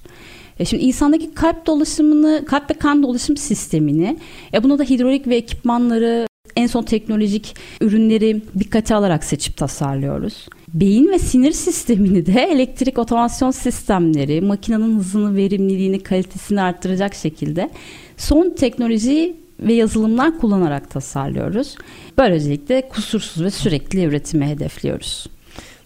[0.58, 4.16] E şimdi insandaki kalp dolaşımını, kalp ve kan dolaşım sistemini,
[4.54, 10.48] e buna da hidrolik ve ekipmanları, en son teknolojik ürünleri dikkate alarak seçip tasarlıyoruz.
[10.74, 17.70] Beyin ve sinir sistemini de elektrik otomasyon sistemleri, makinenin hızını, verimliliğini, kalitesini arttıracak şekilde
[18.16, 21.74] son teknoloji ve yazılımlar kullanarak tasarlıyoruz.
[22.18, 25.26] Böylelikle kusursuz ve sürekli üretimi hedefliyoruz.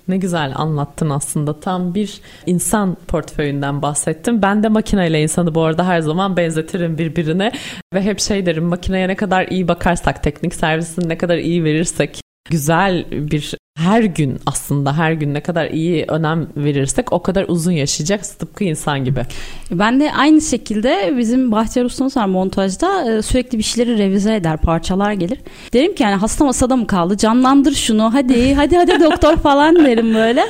[0.09, 1.61] Ne güzel anlattın aslında.
[1.61, 4.43] Tam bir insan portföyünden bahsettim.
[4.43, 7.53] Ben de makineyle insanı bu arada her zaman benzetirim birbirine.
[7.95, 12.21] Ve hep şey derim makineye ne kadar iyi bakarsak, teknik servisini ne kadar iyi verirsek
[12.51, 17.73] güzel bir her gün aslında her gün ne kadar iyi önem verirsek o kadar uzun
[17.73, 19.23] yaşayacak tıpkı insan gibi.
[19.71, 24.57] Ben de aynı şekilde bizim Bahtiyar ustamız var montajda e, sürekli bir şeyleri revize eder
[24.57, 25.39] parçalar gelir.
[25.73, 30.15] Derim ki yani hasta masada mı kaldı canlandır şunu hadi hadi hadi doktor falan derim
[30.15, 30.45] böyle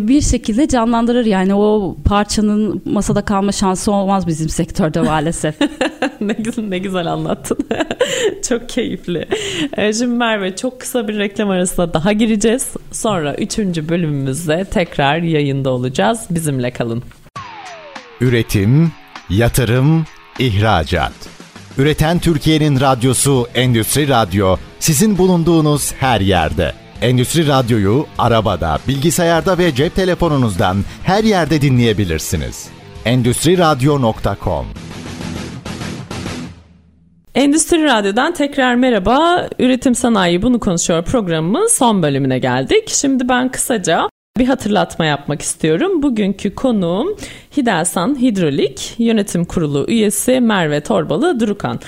[0.00, 1.24] bir şekilde canlandırır.
[1.24, 5.54] Yani o parçanın masada kalma şansı olmaz bizim sektörde maalesef.
[6.20, 7.58] ne, güzel, ne güzel anlattın.
[8.48, 9.28] çok keyifli.
[9.76, 12.74] Ee, şimdi Merve çok kısa bir reklam arasına daha gireceğiz.
[12.92, 16.26] Sonra üçüncü bölümümüzde tekrar yayında olacağız.
[16.30, 17.02] Bizimle kalın.
[18.20, 18.92] Üretim,
[19.30, 20.04] yatırım,
[20.38, 21.12] ihracat.
[21.78, 26.83] Üreten Türkiye'nin radyosu Endüstri Radyo sizin bulunduğunuz her yerde.
[27.02, 32.68] Endüstri Radyo'yu arabada, bilgisayarda ve cep telefonunuzdan her yerde dinleyebilirsiniz.
[33.04, 34.66] Endüstri Radyo.com
[37.34, 39.48] Endüstri Radyo'dan tekrar merhaba.
[39.58, 42.88] Üretim Sanayi Bunu Konuşuyor programımın son bölümüne geldik.
[42.88, 46.02] Şimdi ben kısaca bir hatırlatma yapmak istiyorum.
[46.02, 47.16] Bugünkü konuğum
[47.56, 51.80] Hidelsan Hidrolik Yönetim Kurulu üyesi Merve Torbalı Durukan.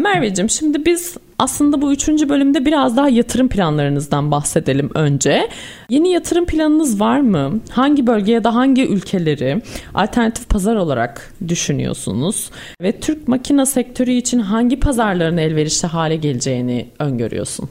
[0.00, 5.48] Merveciğim şimdi biz aslında bu üçüncü bölümde biraz daha yatırım planlarınızdan bahsedelim önce.
[5.88, 7.60] Yeni yatırım planınız var mı?
[7.70, 9.62] Hangi bölgeye ya da hangi ülkeleri
[9.94, 12.50] alternatif pazar olarak düşünüyorsunuz?
[12.82, 17.68] Ve Türk makine sektörü için hangi pazarların elverişli hale geleceğini öngörüyorsun?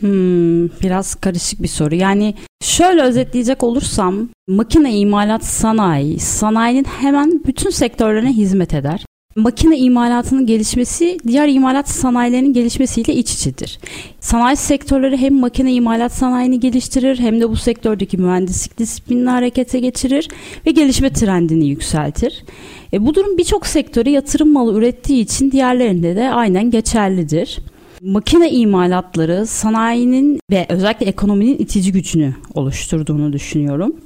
[0.00, 1.94] Hmm, biraz karışık bir soru.
[1.94, 9.04] Yani şöyle özetleyecek olursam makine imalat sanayi, sanayinin hemen bütün sektörlerine hizmet eder
[9.36, 13.78] makine imalatının gelişmesi diğer imalat sanayilerinin gelişmesiyle iç içedir.
[14.20, 20.28] Sanayi sektörleri hem makine imalat sanayini geliştirir hem de bu sektördeki mühendislik disiplinini harekete geçirir
[20.66, 22.44] ve gelişme trendini yükseltir.
[22.92, 27.58] E, bu durum birçok sektöre yatırım malı ürettiği için diğerlerinde de aynen geçerlidir.
[28.00, 33.96] Makine imalatları sanayinin ve özellikle ekonominin itici gücünü oluşturduğunu düşünüyorum.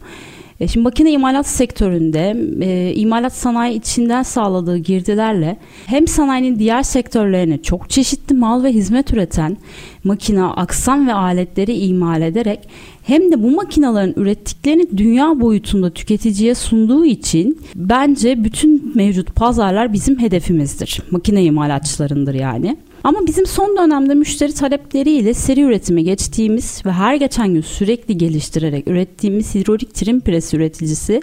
[0.60, 7.62] E, şimdi makine imalat sektöründe e, imalat sanayi içinden sağladığı girdilerle hem sanayinin diğer sektörlerine
[7.62, 9.56] çok çeşitli mal ve hizmet üreten
[10.04, 12.68] makine, aksam ve aletleri imal ederek
[13.02, 20.20] hem de bu makinaların ürettiklerini dünya boyutunda tüketiciye sunduğu için bence bütün mevcut pazarlar bizim
[20.20, 21.00] hedefimizdir.
[21.10, 22.76] Makine imalatçılarındır yani.
[23.04, 28.88] Ama bizim son dönemde müşteri talepleriyle seri üretime geçtiğimiz ve her geçen gün sürekli geliştirerek
[28.88, 31.22] ürettiğimiz hidrolik trim pres üreticisi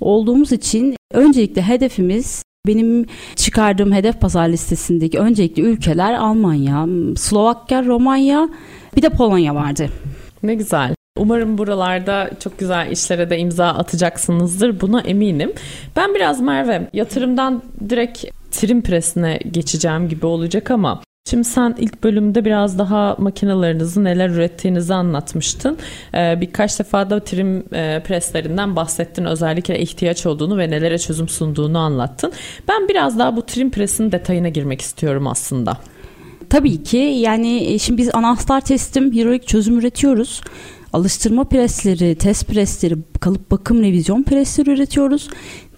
[0.00, 3.06] olduğumuz için öncelikle hedefimiz benim
[3.36, 8.48] çıkardığım hedef pazar listesindeki öncelikli ülkeler Almanya, Slovakya, Romanya
[8.96, 9.88] bir de Polonya vardı.
[10.42, 10.94] Ne güzel.
[11.18, 14.80] Umarım buralarda çok güzel işlere de imza atacaksınızdır.
[14.80, 15.52] Buna eminim.
[15.96, 22.44] Ben biraz Merve yatırımdan direkt trim presine geçeceğim gibi olacak ama Şimdi sen ilk bölümde
[22.44, 25.78] biraz daha makinalarınızı neler ürettiğinizi anlatmıştın.
[26.14, 29.24] Ee, birkaç defa da trim e, preslerinden bahsettin.
[29.24, 32.32] Özellikle ihtiyaç olduğunu ve nelere çözüm sunduğunu anlattın.
[32.68, 35.76] Ben biraz daha bu trim presin detayına girmek istiyorum aslında.
[36.50, 40.40] Tabii ki yani e, şimdi biz anahtar testim hidrolik çözüm üretiyoruz
[40.92, 45.28] alıştırma presleri, test presleri, kalıp bakım revizyon presleri üretiyoruz.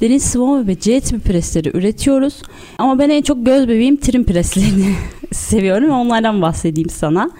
[0.00, 2.42] Deniz sıvama ve C tipi presleri üretiyoruz.
[2.78, 4.94] Ama ben en çok göz bebeğim trim preslerini
[5.34, 5.90] seviyorum.
[5.90, 7.30] Onlardan bahsedeyim sana.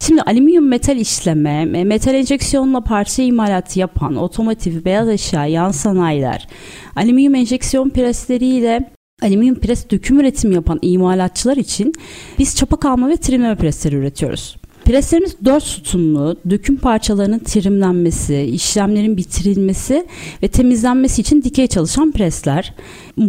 [0.00, 6.48] Şimdi alüminyum metal işleme, metal enjeksiyonla parça imalatı yapan otomotiv, beyaz eşya, yan sanayiler,
[6.96, 8.90] alüminyum enjeksiyon presleriyle
[9.22, 11.92] alüminyum pres döküm üretimi yapan imalatçılar için
[12.38, 14.59] biz çapa kalma ve trimleme presleri üretiyoruz.
[14.90, 20.06] Preslerimiz dört sütunlu, döküm parçalarının trimlenmesi, işlemlerin bitirilmesi
[20.42, 22.74] ve temizlenmesi için dikey çalışan presler.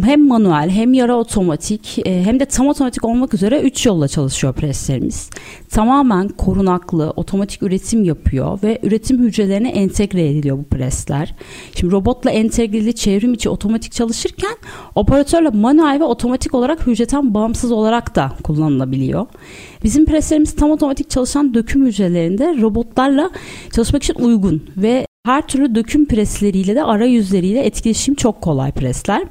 [0.02, 4.52] Hem manuel hem yarı otomatik e, hem de tam otomatik olmak üzere 3 yolla çalışıyor
[4.52, 5.30] preslerimiz.
[5.70, 11.34] Tamamen korunaklı, otomatik üretim yapıyor ve üretim hücrelerine entegre ediliyor bu presler.
[11.74, 14.56] Şimdi robotla entegreli çevrim içi otomatik çalışırken
[14.94, 19.26] operatörle manuel ve otomatik olarak hücreten bağımsız olarak da kullanılabiliyor.
[19.84, 23.30] Bizim preslerimiz tam otomatik çalışan döküm hücrelerinde robotlarla
[23.72, 29.22] çalışmak için uygun ve her türlü döküm presleriyle de arayüzleriyle etkileşim çok kolay presler.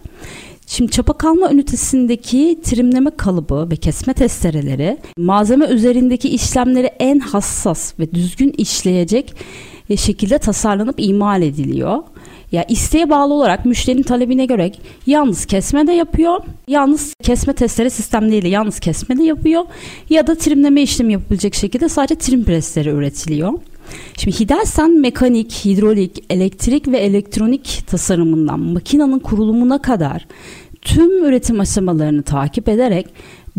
[0.68, 8.12] Şimdi çapa kalma ünitesindeki trimleme kalıbı ve kesme testereleri malzeme üzerindeki işlemleri en hassas ve
[8.12, 9.36] düzgün işleyecek
[9.98, 12.04] şekilde tasarlanıp imal ediliyor.
[12.52, 14.72] Ya isteğe bağlı olarak müşterinin talebine göre
[15.08, 16.40] yalnız kesme de yapıyor.
[16.68, 19.64] Yalnız kesme testere sistemleriyle yalnız kesme de yapıyor.
[20.10, 23.54] Ya da trimleme işlemi yapabilecek şekilde sadece trim presleri üretiliyor.
[24.18, 30.28] Şimdi Hidelsen mekanik, hidrolik, elektrik ve elektronik tasarımından makinenin kurulumuna kadar
[30.82, 33.08] tüm üretim aşamalarını takip ederek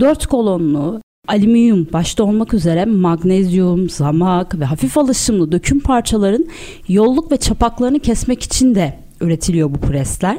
[0.00, 6.46] dört kolonlu alüminyum başta olmak üzere magnezyum, zamak ve hafif alışımlı döküm parçaların
[6.88, 10.38] yolluk ve çapaklarını kesmek için de üretiliyor bu presler.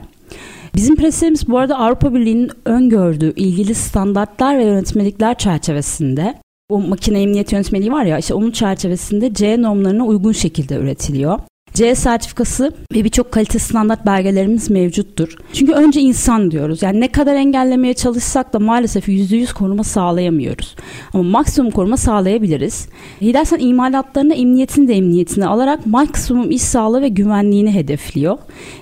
[0.76, 7.52] Bizim preslerimiz bu arada Avrupa Birliği'nin öngördüğü ilgili standartlar ve yönetmelikler çerçevesinde o makine emniyet
[7.52, 11.39] yönetmeliği var ya işte onun çerçevesinde C normlarına uygun şekilde üretiliyor.
[11.73, 15.36] C sertifikası ve birçok kalite standart belgelerimiz mevcuttur.
[15.53, 16.81] Çünkü önce insan diyoruz.
[16.81, 20.75] Yani ne kadar engellemeye çalışsak da maalesef %100 koruma sağlayamıyoruz.
[21.13, 22.88] Ama maksimum koruma sağlayabiliriz.
[23.21, 28.38] Hidersen imalatlarına emniyetin de emniyetini alarak maksimum iş sağlığı ve güvenliğini hedefliyor.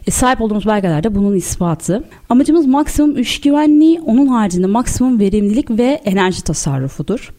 [0.08, 2.04] E, sahip olduğumuz belgelerde bunun ispatı.
[2.30, 7.34] Amacımız maksimum iş güvenliği, onun haricinde maksimum verimlilik ve enerji tasarrufudur.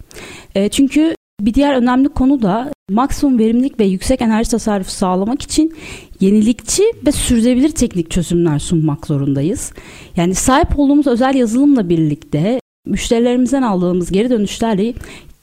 [0.55, 5.75] E, çünkü bir diğer önemli konu da maksimum verimlilik ve yüksek enerji tasarrufu sağlamak için
[6.21, 9.73] yenilikçi ve sürdürülebilir teknik çözümler sunmak zorundayız.
[10.17, 14.95] Yani sahip olduğumuz özel yazılımla birlikte müşterilerimizden aldığımız geri dönüşlerle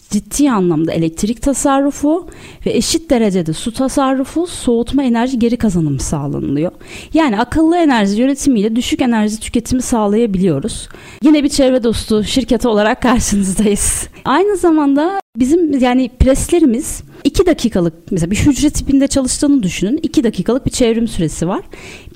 [0.10, 2.28] ciddi anlamda elektrik tasarrufu
[2.66, 6.72] ve eşit derecede su tasarrufu, soğutma enerji geri kazanımı sağlanılıyor.
[7.14, 10.90] Yani akıllı enerji yönetimiyle düşük enerji tüketimi sağlayabiliyoruz.
[11.24, 14.08] Yine bir çevre dostu şirketi olarak karşınızdayız.
[14.26, 20.00] Aynı zamanda bizim yani preslerimiz 2 dakikalık mesela bir hücre tipinde çalıştığını düşünün.
[20.04, 21.62] 2 dakikalık bir çevrim süresi var.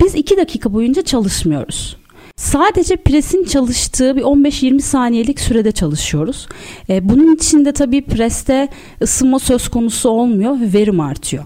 [0.04, 2.03] Biz 2 dakika boyunca çalışmıyoruz.
[2.36, 6.48] Sadece presin çalıştığı bir 15-20 saniyelik sürede çalışıyoruz.
[6.90, 8.68] E, bunun içinde tabii preste
[9.02, 11.44] ısınma söz konusu olmuyor ve verim artıyor.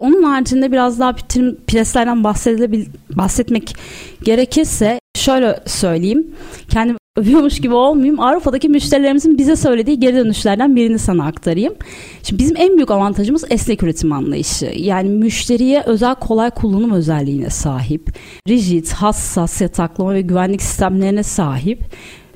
[0.00, 1.12] Onun haricinde biraz daha
[1.66, 2.24] preslerden
[3.10, 3.76] bahsetmek
[4.22, 6.26] gerekirse şöyle söyleyeyim.
[6.68, 8.20] Kendim övüyormuş gibi olmayayım.
[8.20, 11.74] Avrupa'daki müşterilerimizin bize söylediği geri dönüşlerden birini sana aktarayım.
[12.22, 14.72] Şimdi bizim en büyük avantajımız esnek üretim anlayışı.
[14.76, 18.08] Yani müşteriye özel kolay kullanım özelliğine sahip.
[18.48, 21.82] Rigid, hassas yataklama ve güvenlik sistemlerine sahip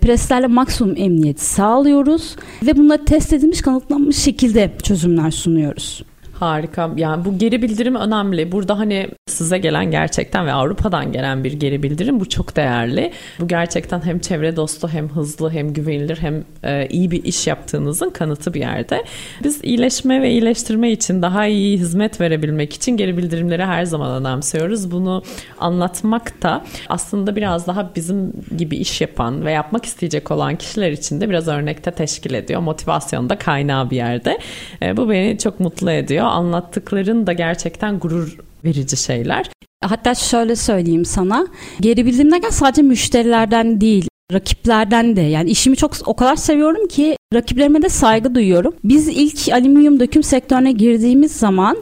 [0.01, 6.03] preslerle maksimum emniyeti sağlıyoruz ve bunları test edilmiş kanıtlanmış şekilde çözümler sunuyoruz.
[6.45, 6.91] Harika.
[6.97, 8.53] Yani bu geri bildirim önemli.
[8.53, 13.13] Burada hani size gelen gerçekten ve Avrupa'dan gelen bir geri bildirim bu çok değerli.
[13.41, 18.11] Bu gerçekten hem çevre dostu hem hızlı hem güvenilir hem e, iyi bir iş yaptığınızın
[18.11, 19.05] kanıtı bir yerde.
[19.45, 24.91] Biz iyileşme ve iyileştirme için daha iyi hizmet verebilmek için geri bildirimleri her zaman önemsiyoruz.
[24.91, 25.23] Bunu
[25.61, 31.21] anlatmak da aslında biraz daha bizim gibi iş yapan ve yapmak isteyecek olan kişiler için
[31.21, 32.61] de biraz örnekte teşkil ediyor.
[32.61, 34.39] Motivasyon da kaynağı bir yerde.
[34.83, 36.34] E, bu beni çok mutlu ediyor.
[36.35, 39.51] Anlattıkların da gerçekten gurur verici şeyler.
[39.85, 41.47] Hatta şöyle söyleyeyim sana.
[41.81, 47.83] Geri bildirimler sadece müşterilerden değil, rakiplerden de yani işimi çok o kadar seviyorum ki rakiplerime
[47.83, 48.75] de saygı duyuyorum.
[48.85, 51.77] Biz ilk alüminyum döküm sektörüne girdiğimiz zaman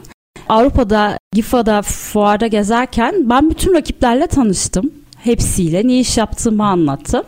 [0.49, 4.91] Avrupa'da, GIFA'da, fuarda gezerken ben bütün rakiplerle tanıştım.
[5.17, 7.23] Hepsiyle ne iş yaptığımı anlattım.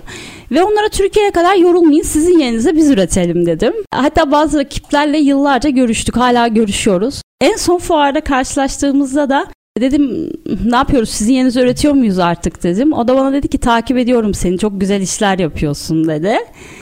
[0.51, 3.73] Ve onlara Türkiye'ye kadar yorulmayın sizin yerinize biz üretelim dedim.
[3.93, 7.21] Hatta bazı rakiplerle yıllarca görüştük hala görüşüyoruz.
[7.41, 9.47] En son fuarda karşılaştığımızda da
[9.79, 10.31] dedim
[10.65, 12.93] ne yapıyoruz sizin yerinize üretiyor muyuz artık dedim.
[12.93, 16.37] O da bana dedi ki takip ediyorum seni çok güzel işler yapıyorsun dedi.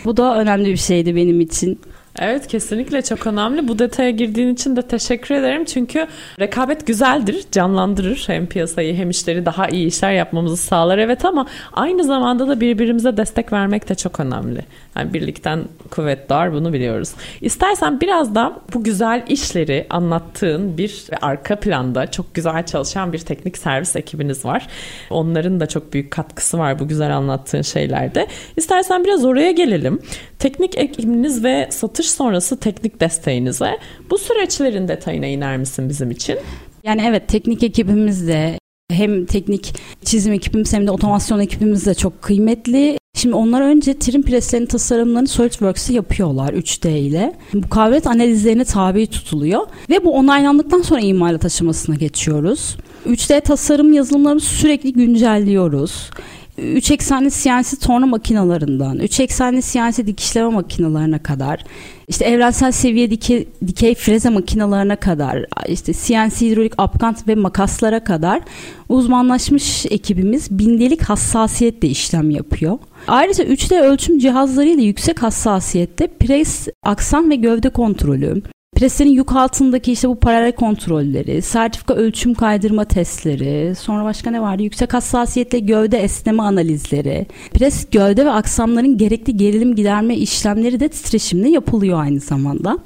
[0.06, 1.80] Bu da önemli bir şeydi benim için.
[2.20, 3.68] Evet kesinlikle çok önemli.
[3.68, 5.66] Bu detaya girdiğin için de teşekkür ederim.
[5.66, 6.08] Çünkü
[6.40, 8.24] rekabet güzeldir, canlandırır.
[8.28, 13.18] Hem piyasayı hem işleri daha iyi işler yapmamızı sağlar evet ama aynı zamanda da birbirimize
[13.18, 14.62] destek vermek de çok önemli.
[14.96, 17.12] Yani birlikten kuvvet doğar bunu biliyoruz.
[17.42, 23.58] İstersen biraz da bu güzel işleri anlattığın bir arka planda çok güzel çalışan bir teknik
[23.58, 24.68] servis ekibiniz var.
[25.10, 28.28] Onların da çok büyük katkısı var bu güzel anlattığın şeylerde.
[28.58, 30.00] İstersen biraz oraya gelelim.
[30.40, 33.80] Teknik ekibiniz ve satış sonrası teknik desteğinize
[34.10, 36.38] bu süreçlerin detayına iner misin bizim için?
[36.84, 38.60] Yani evet teknik ekibimiz de
[38.92, 39.76] hem teknik
[40.06, 42.98] çizim ekibimiz hem de otomasyon ekibimiz de çok kıymetli.
[43.16, 47.34] Şimdi onlar önce trim preslerin tasarımlarını SolidWorks'ı yapıyorlar 3D ile.
[47.54, 52.78] Mukavemet analizlerine tabi tutuluyor ve bu onaylandıktan sonra imalat aşamasına geçiyoruz.
[53.08, 56.10] 3D tasarım yazılımlarımızı sürekli güncelliyoruz.
[56.58, 61.64] 3 eksenli CNC torna makinalarından, 3 eksenli CNC dikişleme makinalarına kadar,
[62.08, 68.42] işte evrensel seviye dike, dikey freze makinalarına kadar, işte CNC hidrolik apkant ve makaslara kadar
[68.90, 72.78] uzmanlaşmış ekibimiz bindelik hassasiyetle işlem yapıyor.
[73.08, 78.42] Ayrıca 3D ölçüm cihazlarıyla yüksek hassasiyette pres, aksan ve gövde kontrolü,
[78.76, 84.64] Preslerin yük altındaki işte bu paralel kontrolleri, sertifika ölçüm kaydırma testleri, sonra başka ne vardı?
[84.64, 91.50] Yüksek hassasiyetle gövde esneme analizleri, pres gövde ve aksamların gerekli gerilim giderme işlemleri de titreşimle
[91.50, 92.78] yapılıyor aynı zamanda.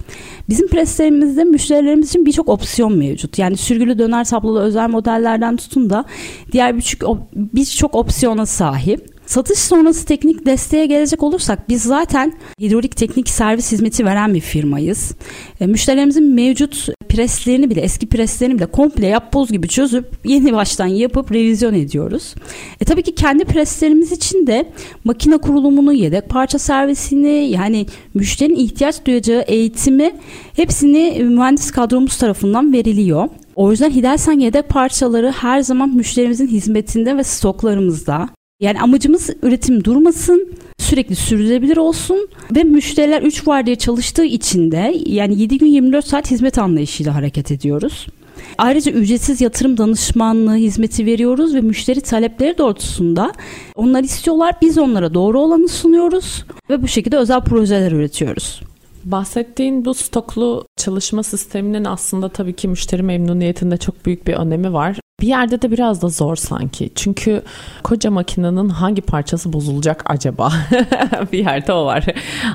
[0.49, 3.39] Bizim preslerimizde müşterilerimiz için birçok opsiyon mevcut.
[3.39, 6.05] Yani sürgülü döner tablolu özel modellerden tutun da
[6.51, 9.16] diğer birçok birçok opsiyona sahip.
[9.27, 15.11] Satış sonrası teknik desteğe gelecek olursak biz zaten hidrolik teknik servis hizmeti veren bir firmayız.
[15.59, 21.31] E, müşterilerimizin mevcut preslerini bile eski preslerini bile komple yapboz gibi çözüp yeni baştan yapıp
[21.31, 22.35] revizyon ediyoruz.
[22.81, 24.69] E tabii ki kendi preslerimiz için de
[25.03, 30.11] makine kurulumunu, yedek parça servisini yani müşterinin ihtiyaç duyacağı eğitimi
[30.55, 33.29] hepsini mühendis kadromuz tarafından veriliyor.
[33.55, 38.36] O yüzden Hidelsan yedek parçaları her zaman müşterimizin hizmetinde ve stoklarımızda.
[38.59, 45.41] Yani amacımız üretim durmasın, sürekli sürdürülebilir olsun ve müşteriler 3 vardiya çalıştığı için de yani
[45.41, 48.07] 7 gün 24 saat hizmet anlayışıyla hareket ediyoruz.
[48.57, 53.31] Ayrıca ücretsiz yatırım danışmanlığı hizmeti veriyoruz ve müşteri talepleri doğrultusunda
[53.75, 58.61] onlar istiyorlar biz onlara doğru olanı sunuyoruz ve bu şekilde özel projeler üretiyoruz.
[59.03, 64.99] Bahsettiğin bu stoklu çalışma sisteminin aslında tabii ki müşteri memnuniyetinde çok büyük bir önemi var.
[65.21, 66.89] Bir yerde de biraz da zor sanki.
[66.95, 67.41] Çünkü
[67.83, 70.53] koca makinenin hangi parçası bozulacak acaba?
[71.31, 72.05] bir yerde o var.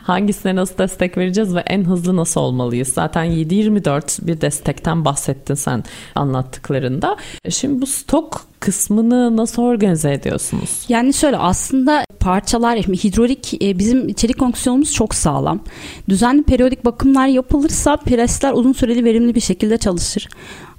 [0.02, 2.88] Hangisine nasıl destek vereceğiz ve en hızlı nasıl olmalıyız?
[2.88, 5.84] Zaten 7-24 bir destekten bahsettin sen
[6.14, 7.16] anlattıklarında.
[7.50, 10.84] Şimdi bu stok kısmını nasıl organize ediyorsunuz?
[10.88, 15.60] Yani şöyle aslında parçalar hidrolik e, bizim çelik konksiyonumuz çok sağlam.
[16.08, 20.28] Düzenli periyodik bakımlar yapılırsa presler uzun süreli verimli bir şekilde çalışır.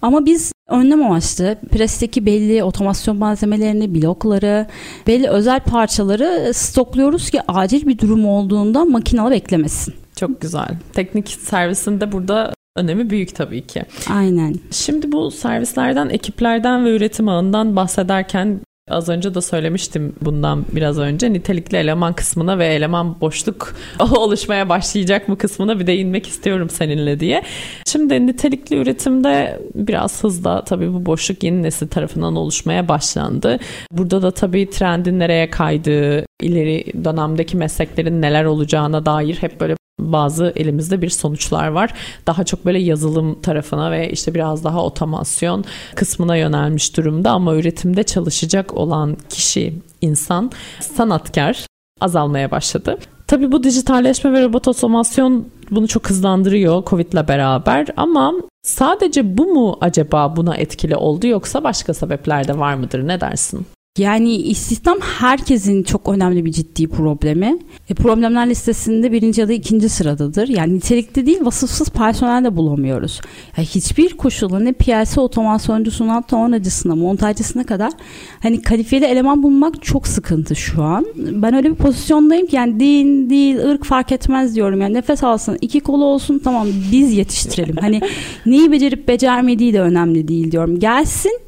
[0.01, 4.67] Ama biz önlem amaçlı presteki belli otomasyon malzemelerini, blokları,
[5.07, 9.93] belli özel parçaları stokluyoruz ki acil bir durum olduğunda makinalı beklemesin.
[10.15, 10.77] Çok güzel.
[10.93, 13.83] Teknik servisinde burada önemi büyük tabii ki.
[14.09, 14.55] Aynen.
[14.71, 18.59] Şimdi bu servislerden, ekiplerden ve üretim ağından bahsederken
[18.89, 23.75] Az önce de söylemiştim bundan biraz önce nitelikli eleman kısmına ve eleman boşluk
[24.15, 27.43] oluşmaya başlayacak mı kısmına bir değinmek istiyorum seninle diye.
[27.85, 33.59] Şimdi nitelikli üretimde biraz hızla tabii bu boşluk yeni nesil tarafından oluşmaya başlandı.
[33.91, 40.53] Burada da tabii trendin nereye kaydığı, ileri dönemdeki mesleklerin neler olacağına dair hep böyle bazı
[40.55, 41.93] elimizde bir sonuçlar var.
[42.27, 45.65] Daha çok böyle yazılım tarafına ve işte biraz daha otomasyon
[45.95, 51.67] kısmına yönelmiş durumda ama üretimde çalışacak olan kişi, insan, sanatkar
[52.01, 52.97] azalmaya başladı.
[53.27, 58.33] Tabii bu dijitalleşme ve robot otomasyon bunu çok hızlandırıyor Covid'le beraber ama
[58.63, 63.67] sadece bu mu acaba buna etkili oldu yoksa başka sebepler de var mıdır ne dersin?
[63.97, 67.59] Yani istihdam herkesin çok önemli bir ciddi problemi.
[67.89, 70.47] E, problemler listesinde birinci ya da ikinci sıradadır.
[70.47, 73.21] Yani nitelikli değil vasıfsız personel de bulamıyoruz.
[73.57, 77.91] Yani hiçbir koşulda ne PLC otomasyoncusuna tornacısına montajcısına kadar
[78.39, 81.05] hani kalifiyeli eleman bulmak çok sıkıntı şu an.
[81.15, 84.81] Ben öyle bir pozisyondayım ki yani din, değil, ırk fark etmez diyorum.
[84.81, 87.75] Yani nefes alsın, iki kolu olsun tamam biz yetiştirelim.
[87.81, 88.01] Hani
[88.45, 90.79] neyi becerip becermediği de önemli değil diyorum.
[90.79, 91.39] Gelsin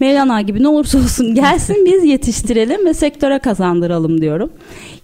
[0.00, 4.50] Mevlana gibi ne olursa olsun gelsin biz yetiştirelim ve sektöre kazandıralım diyorum.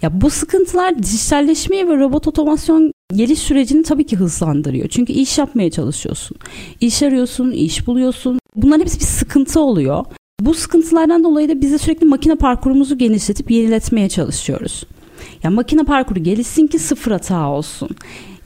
[0.03, 4.88] Ya bu sıkıntılar dijitalleşmeyi ve robot otomasyon geliş sürecini tabii ki hızlandırıyor.
[4.88, 6.36] Çünkü iş yapmaya çalışıyorsun.
[6.80, 8.38] İş arıyorsun, iş buluyorsun.
[8.57, 10.05] Bunların hepsi bir sıkıntı oluyor.
[10.40, 14.84] Bu sıkıntılardan dolayı da biz de sürekli makine parkurumuzu genişletip yeniletmeye çalışıyoruz.
[15.42, 17.88] Ya makine parkuru gelişsin ki sıfır hata olsun.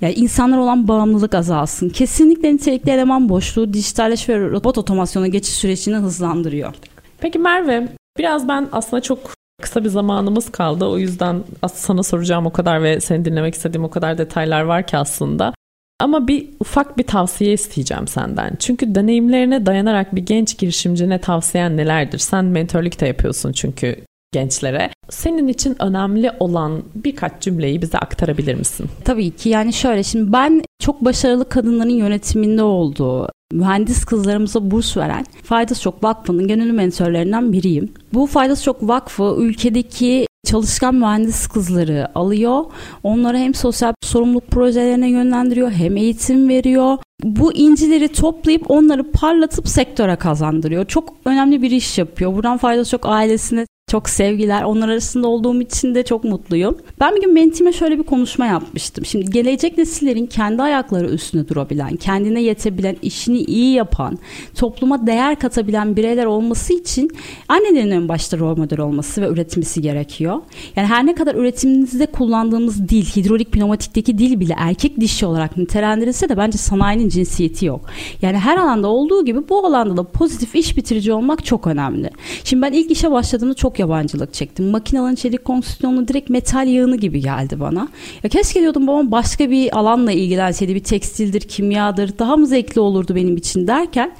[0.00, 1.88] Yani insanlar olan bağımlılık azalsın.
[1.88, 6.74] Kesinlikle nitelikli eleman boşluğu dijitalleşme ve robot otomasyona geçiş sürecini hızlandırıyor.
[7.20, 7.88] Peki Merve,
[8.18, 9.18] biraz ben aslında çok
[9.62, 10.84] kısa bir zamanımız kaldı.
[10.84, 11.42] O yüzden
[11.74, 15.54] sana soracağım o kadar ve seni dinlemek istediğim o kadar detaylar var ki aslında.
[16.00, 18.56] Ama bir ufak bir tavsiye isteyeceğim senden.
[18.58, 22.18] Çünkü deneyimlerine dayanarak bir genç girişimcine tavsiyen nelerdir?
[22.18, 23.96] Sen mentörlük de yapıyorsun çünkü
[24.32, 24.90] gençlere.
[25.10, 28.86] Senin için önemli olan birkaç cümleyi bize aktarabilir misin?
[29.04, 35.26] Tabii ki yani şöyle şimdi ben çok başarılı kadınların yönetiminde olduğu mühendis kızlarımıza burs veren
[35.42, 37.92] Faydası Çok Vakfı'nın gönüllü mentörlerinden biriyim.
[38.14, 42.64] Bu Faydası Çok Vakfı ülkedeki çalışkan mühendis kızları alıyor.
[43.02, 46.98] Onlara hem sosyal sorumluluk projelerine yönlendiriyor hem eğitim veriyor.
[47.24, 50.84] Bu incileri toplayıp onları parlatıp sektöre kazandırıyor.
[50.84, 52.34] Çok önemli bir iş yapıyor.
[52.34, 54.62] Buradan faydası çok ailesine çok sevgiler.
[54.62, 56.78] Onlar arasında olduğum için de çok mutluyum.
[57.00, 59.04] Ben bir gün mentime şöyle bir konuşma yapmıştım.
[59.04, 64.18] Şimdi gelecek nesillerin kendi ayakları üstünde durabilen, kendine yetebilen, işini iyi yapan,
[64.54, 67.10] topluma değer katabilen bireyler olması için
[67.48, 70.40] annelerin en başta rol model olması ve üretmesi gerekiyor.
[70.76, 76.28] Yani her ne kadar üretimimizde kullandığımız dil, hidrolik pneumatikteki dil bile erkek dişi olarak nitelendirilse
[76.28, 77.80] de bence sanayinin cinsiyeti yok.
[78.22, 82.10] Yani her alanda olduğu gibi bu alanda da pozitif iş bitirici olmak çok önemli.
[82.44, 84.70] Şimdi ben ilk işe başladığımda çok yabancılık çektim.
[84.70, 87.88] Makinaların çelik konstrüksiyonu direkt metal yığını gibi geldi bana.
[88.22, 90.74] Ya keşke diyordum babam başka bir alanla ilgilenseydi.
[90.74, 92.18] Bir tekstildir, kimyadır.
[92.18, 94.10] Daha mı zevkli olurdu benim için derken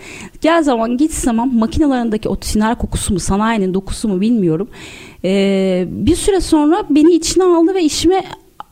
[0.41, 4.69] gel zaman git zaman makinalarındaki o tiner kokusu mu, sanayinin dokusu mu bilmiyorum.
[5.25, 8.25] Ee, bir süre sonra beni içine aldı ve işime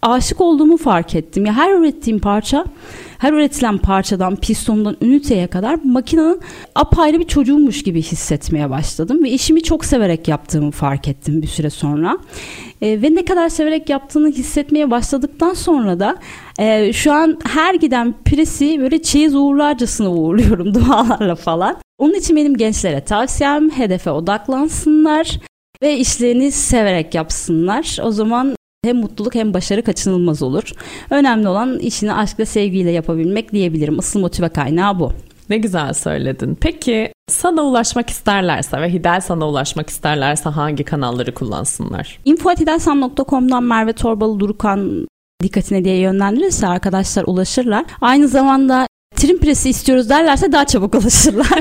[0.03, 1.47] aşık olduğumu fark ettim.
[1.47, 2.64] Ya her ürettiğim parça
[3.19, 6.41] her üretilen parçadan, pistondan üniteye kadar makinenin
[6.75, 9.25] apayrı bir çocuğummuş gibi hissetmeye başladım.
[9.25, 12.19] Ve işimi çok severek yaptığımı fark ettim bir süre sonra.
[12.83, 16.17] E, ve ne kadar severek yaptığını hissetmeye başladıktan sonra da
[16.59, 21.77] e, şu an her giden presi böyle çeyiz uğurlarcasına uğurluyorum dualarla falan.
[21.99, 25.41] Onun için benim gençlere tavsiyem hedefe odaklansınlar
[25.83, 27.99] ve işlerini severek yapsınlar.
[28.03, 28.55] O zaman
[28.87, 30.72] hem mutluluk hem başarı kaçınılmaz olur.
[31.11, 33.99] Önemli olan işini aşkla sevgiyle yapabilmek diyebilirim.
[33.99, 35.12] Asıl motive kaynağı bu.
[35.51, 36.59] Ne güzel söyledin.
[36.61, 42.18] Peki sana ulaşmak isterlerse ve Hidel sana ulaşmak isterlerse hangi kanalları kullansınlar?
[42.24, 45.07] info.hidelsan.com'dan Merve Torbalı Durukan
[45.43, 47.84] dikkatine diye yönlendirirse arkadaşlar ulaşırlar.
[48.01, 48.87] Aynı zamanda
[49.17, 51.49] trim presi istiyoruz derlerse daha çabuk ulaşırlar.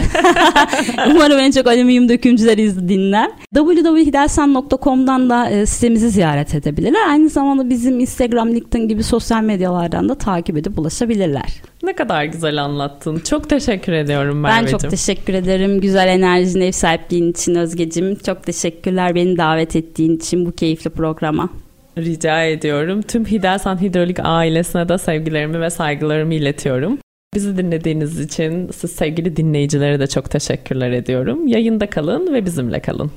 [1.11, 3.29] Umarım en çok alüminyum dökümcüleri dinler.
[3.55, 7.09] www.hidelsan.com'dan da e, sitemizi ziyaret edebilirler.
[7.09, 11.61] Aynı zamanda bizim Instagram, LinkedIn gibi sosyal medyalardan da takip edip ulaşabilirler.
[11.83, 13.19] Ne kadar güzel anlattın.
[13.19, 14.73] Çok teşekkür ediyorum Merveciğim.
[14.73, 15.81] Ben çok teşekkür ederim.
[15.81, 18.15] Güzel enerjin, ev sahipliğin için Özgeciğim.
[18.15, 21.49] Çok teşekkürler beni davet ettiğin için bu keyifli programa.
[21.97, 23.01] Rica ediyorum.
[23.01, 26.97] Tüm Hidelsan Hidrolik ailesine de sevgilerimi ve saygılarımı iletiyorum.
[27.35, 31.47] Bizi dinlediğiniz için siz sevgili dinleyicilere de çok teşekkürler ediyorum.
[31.47, 33.11] Yayında kalın ve bizimle kalın.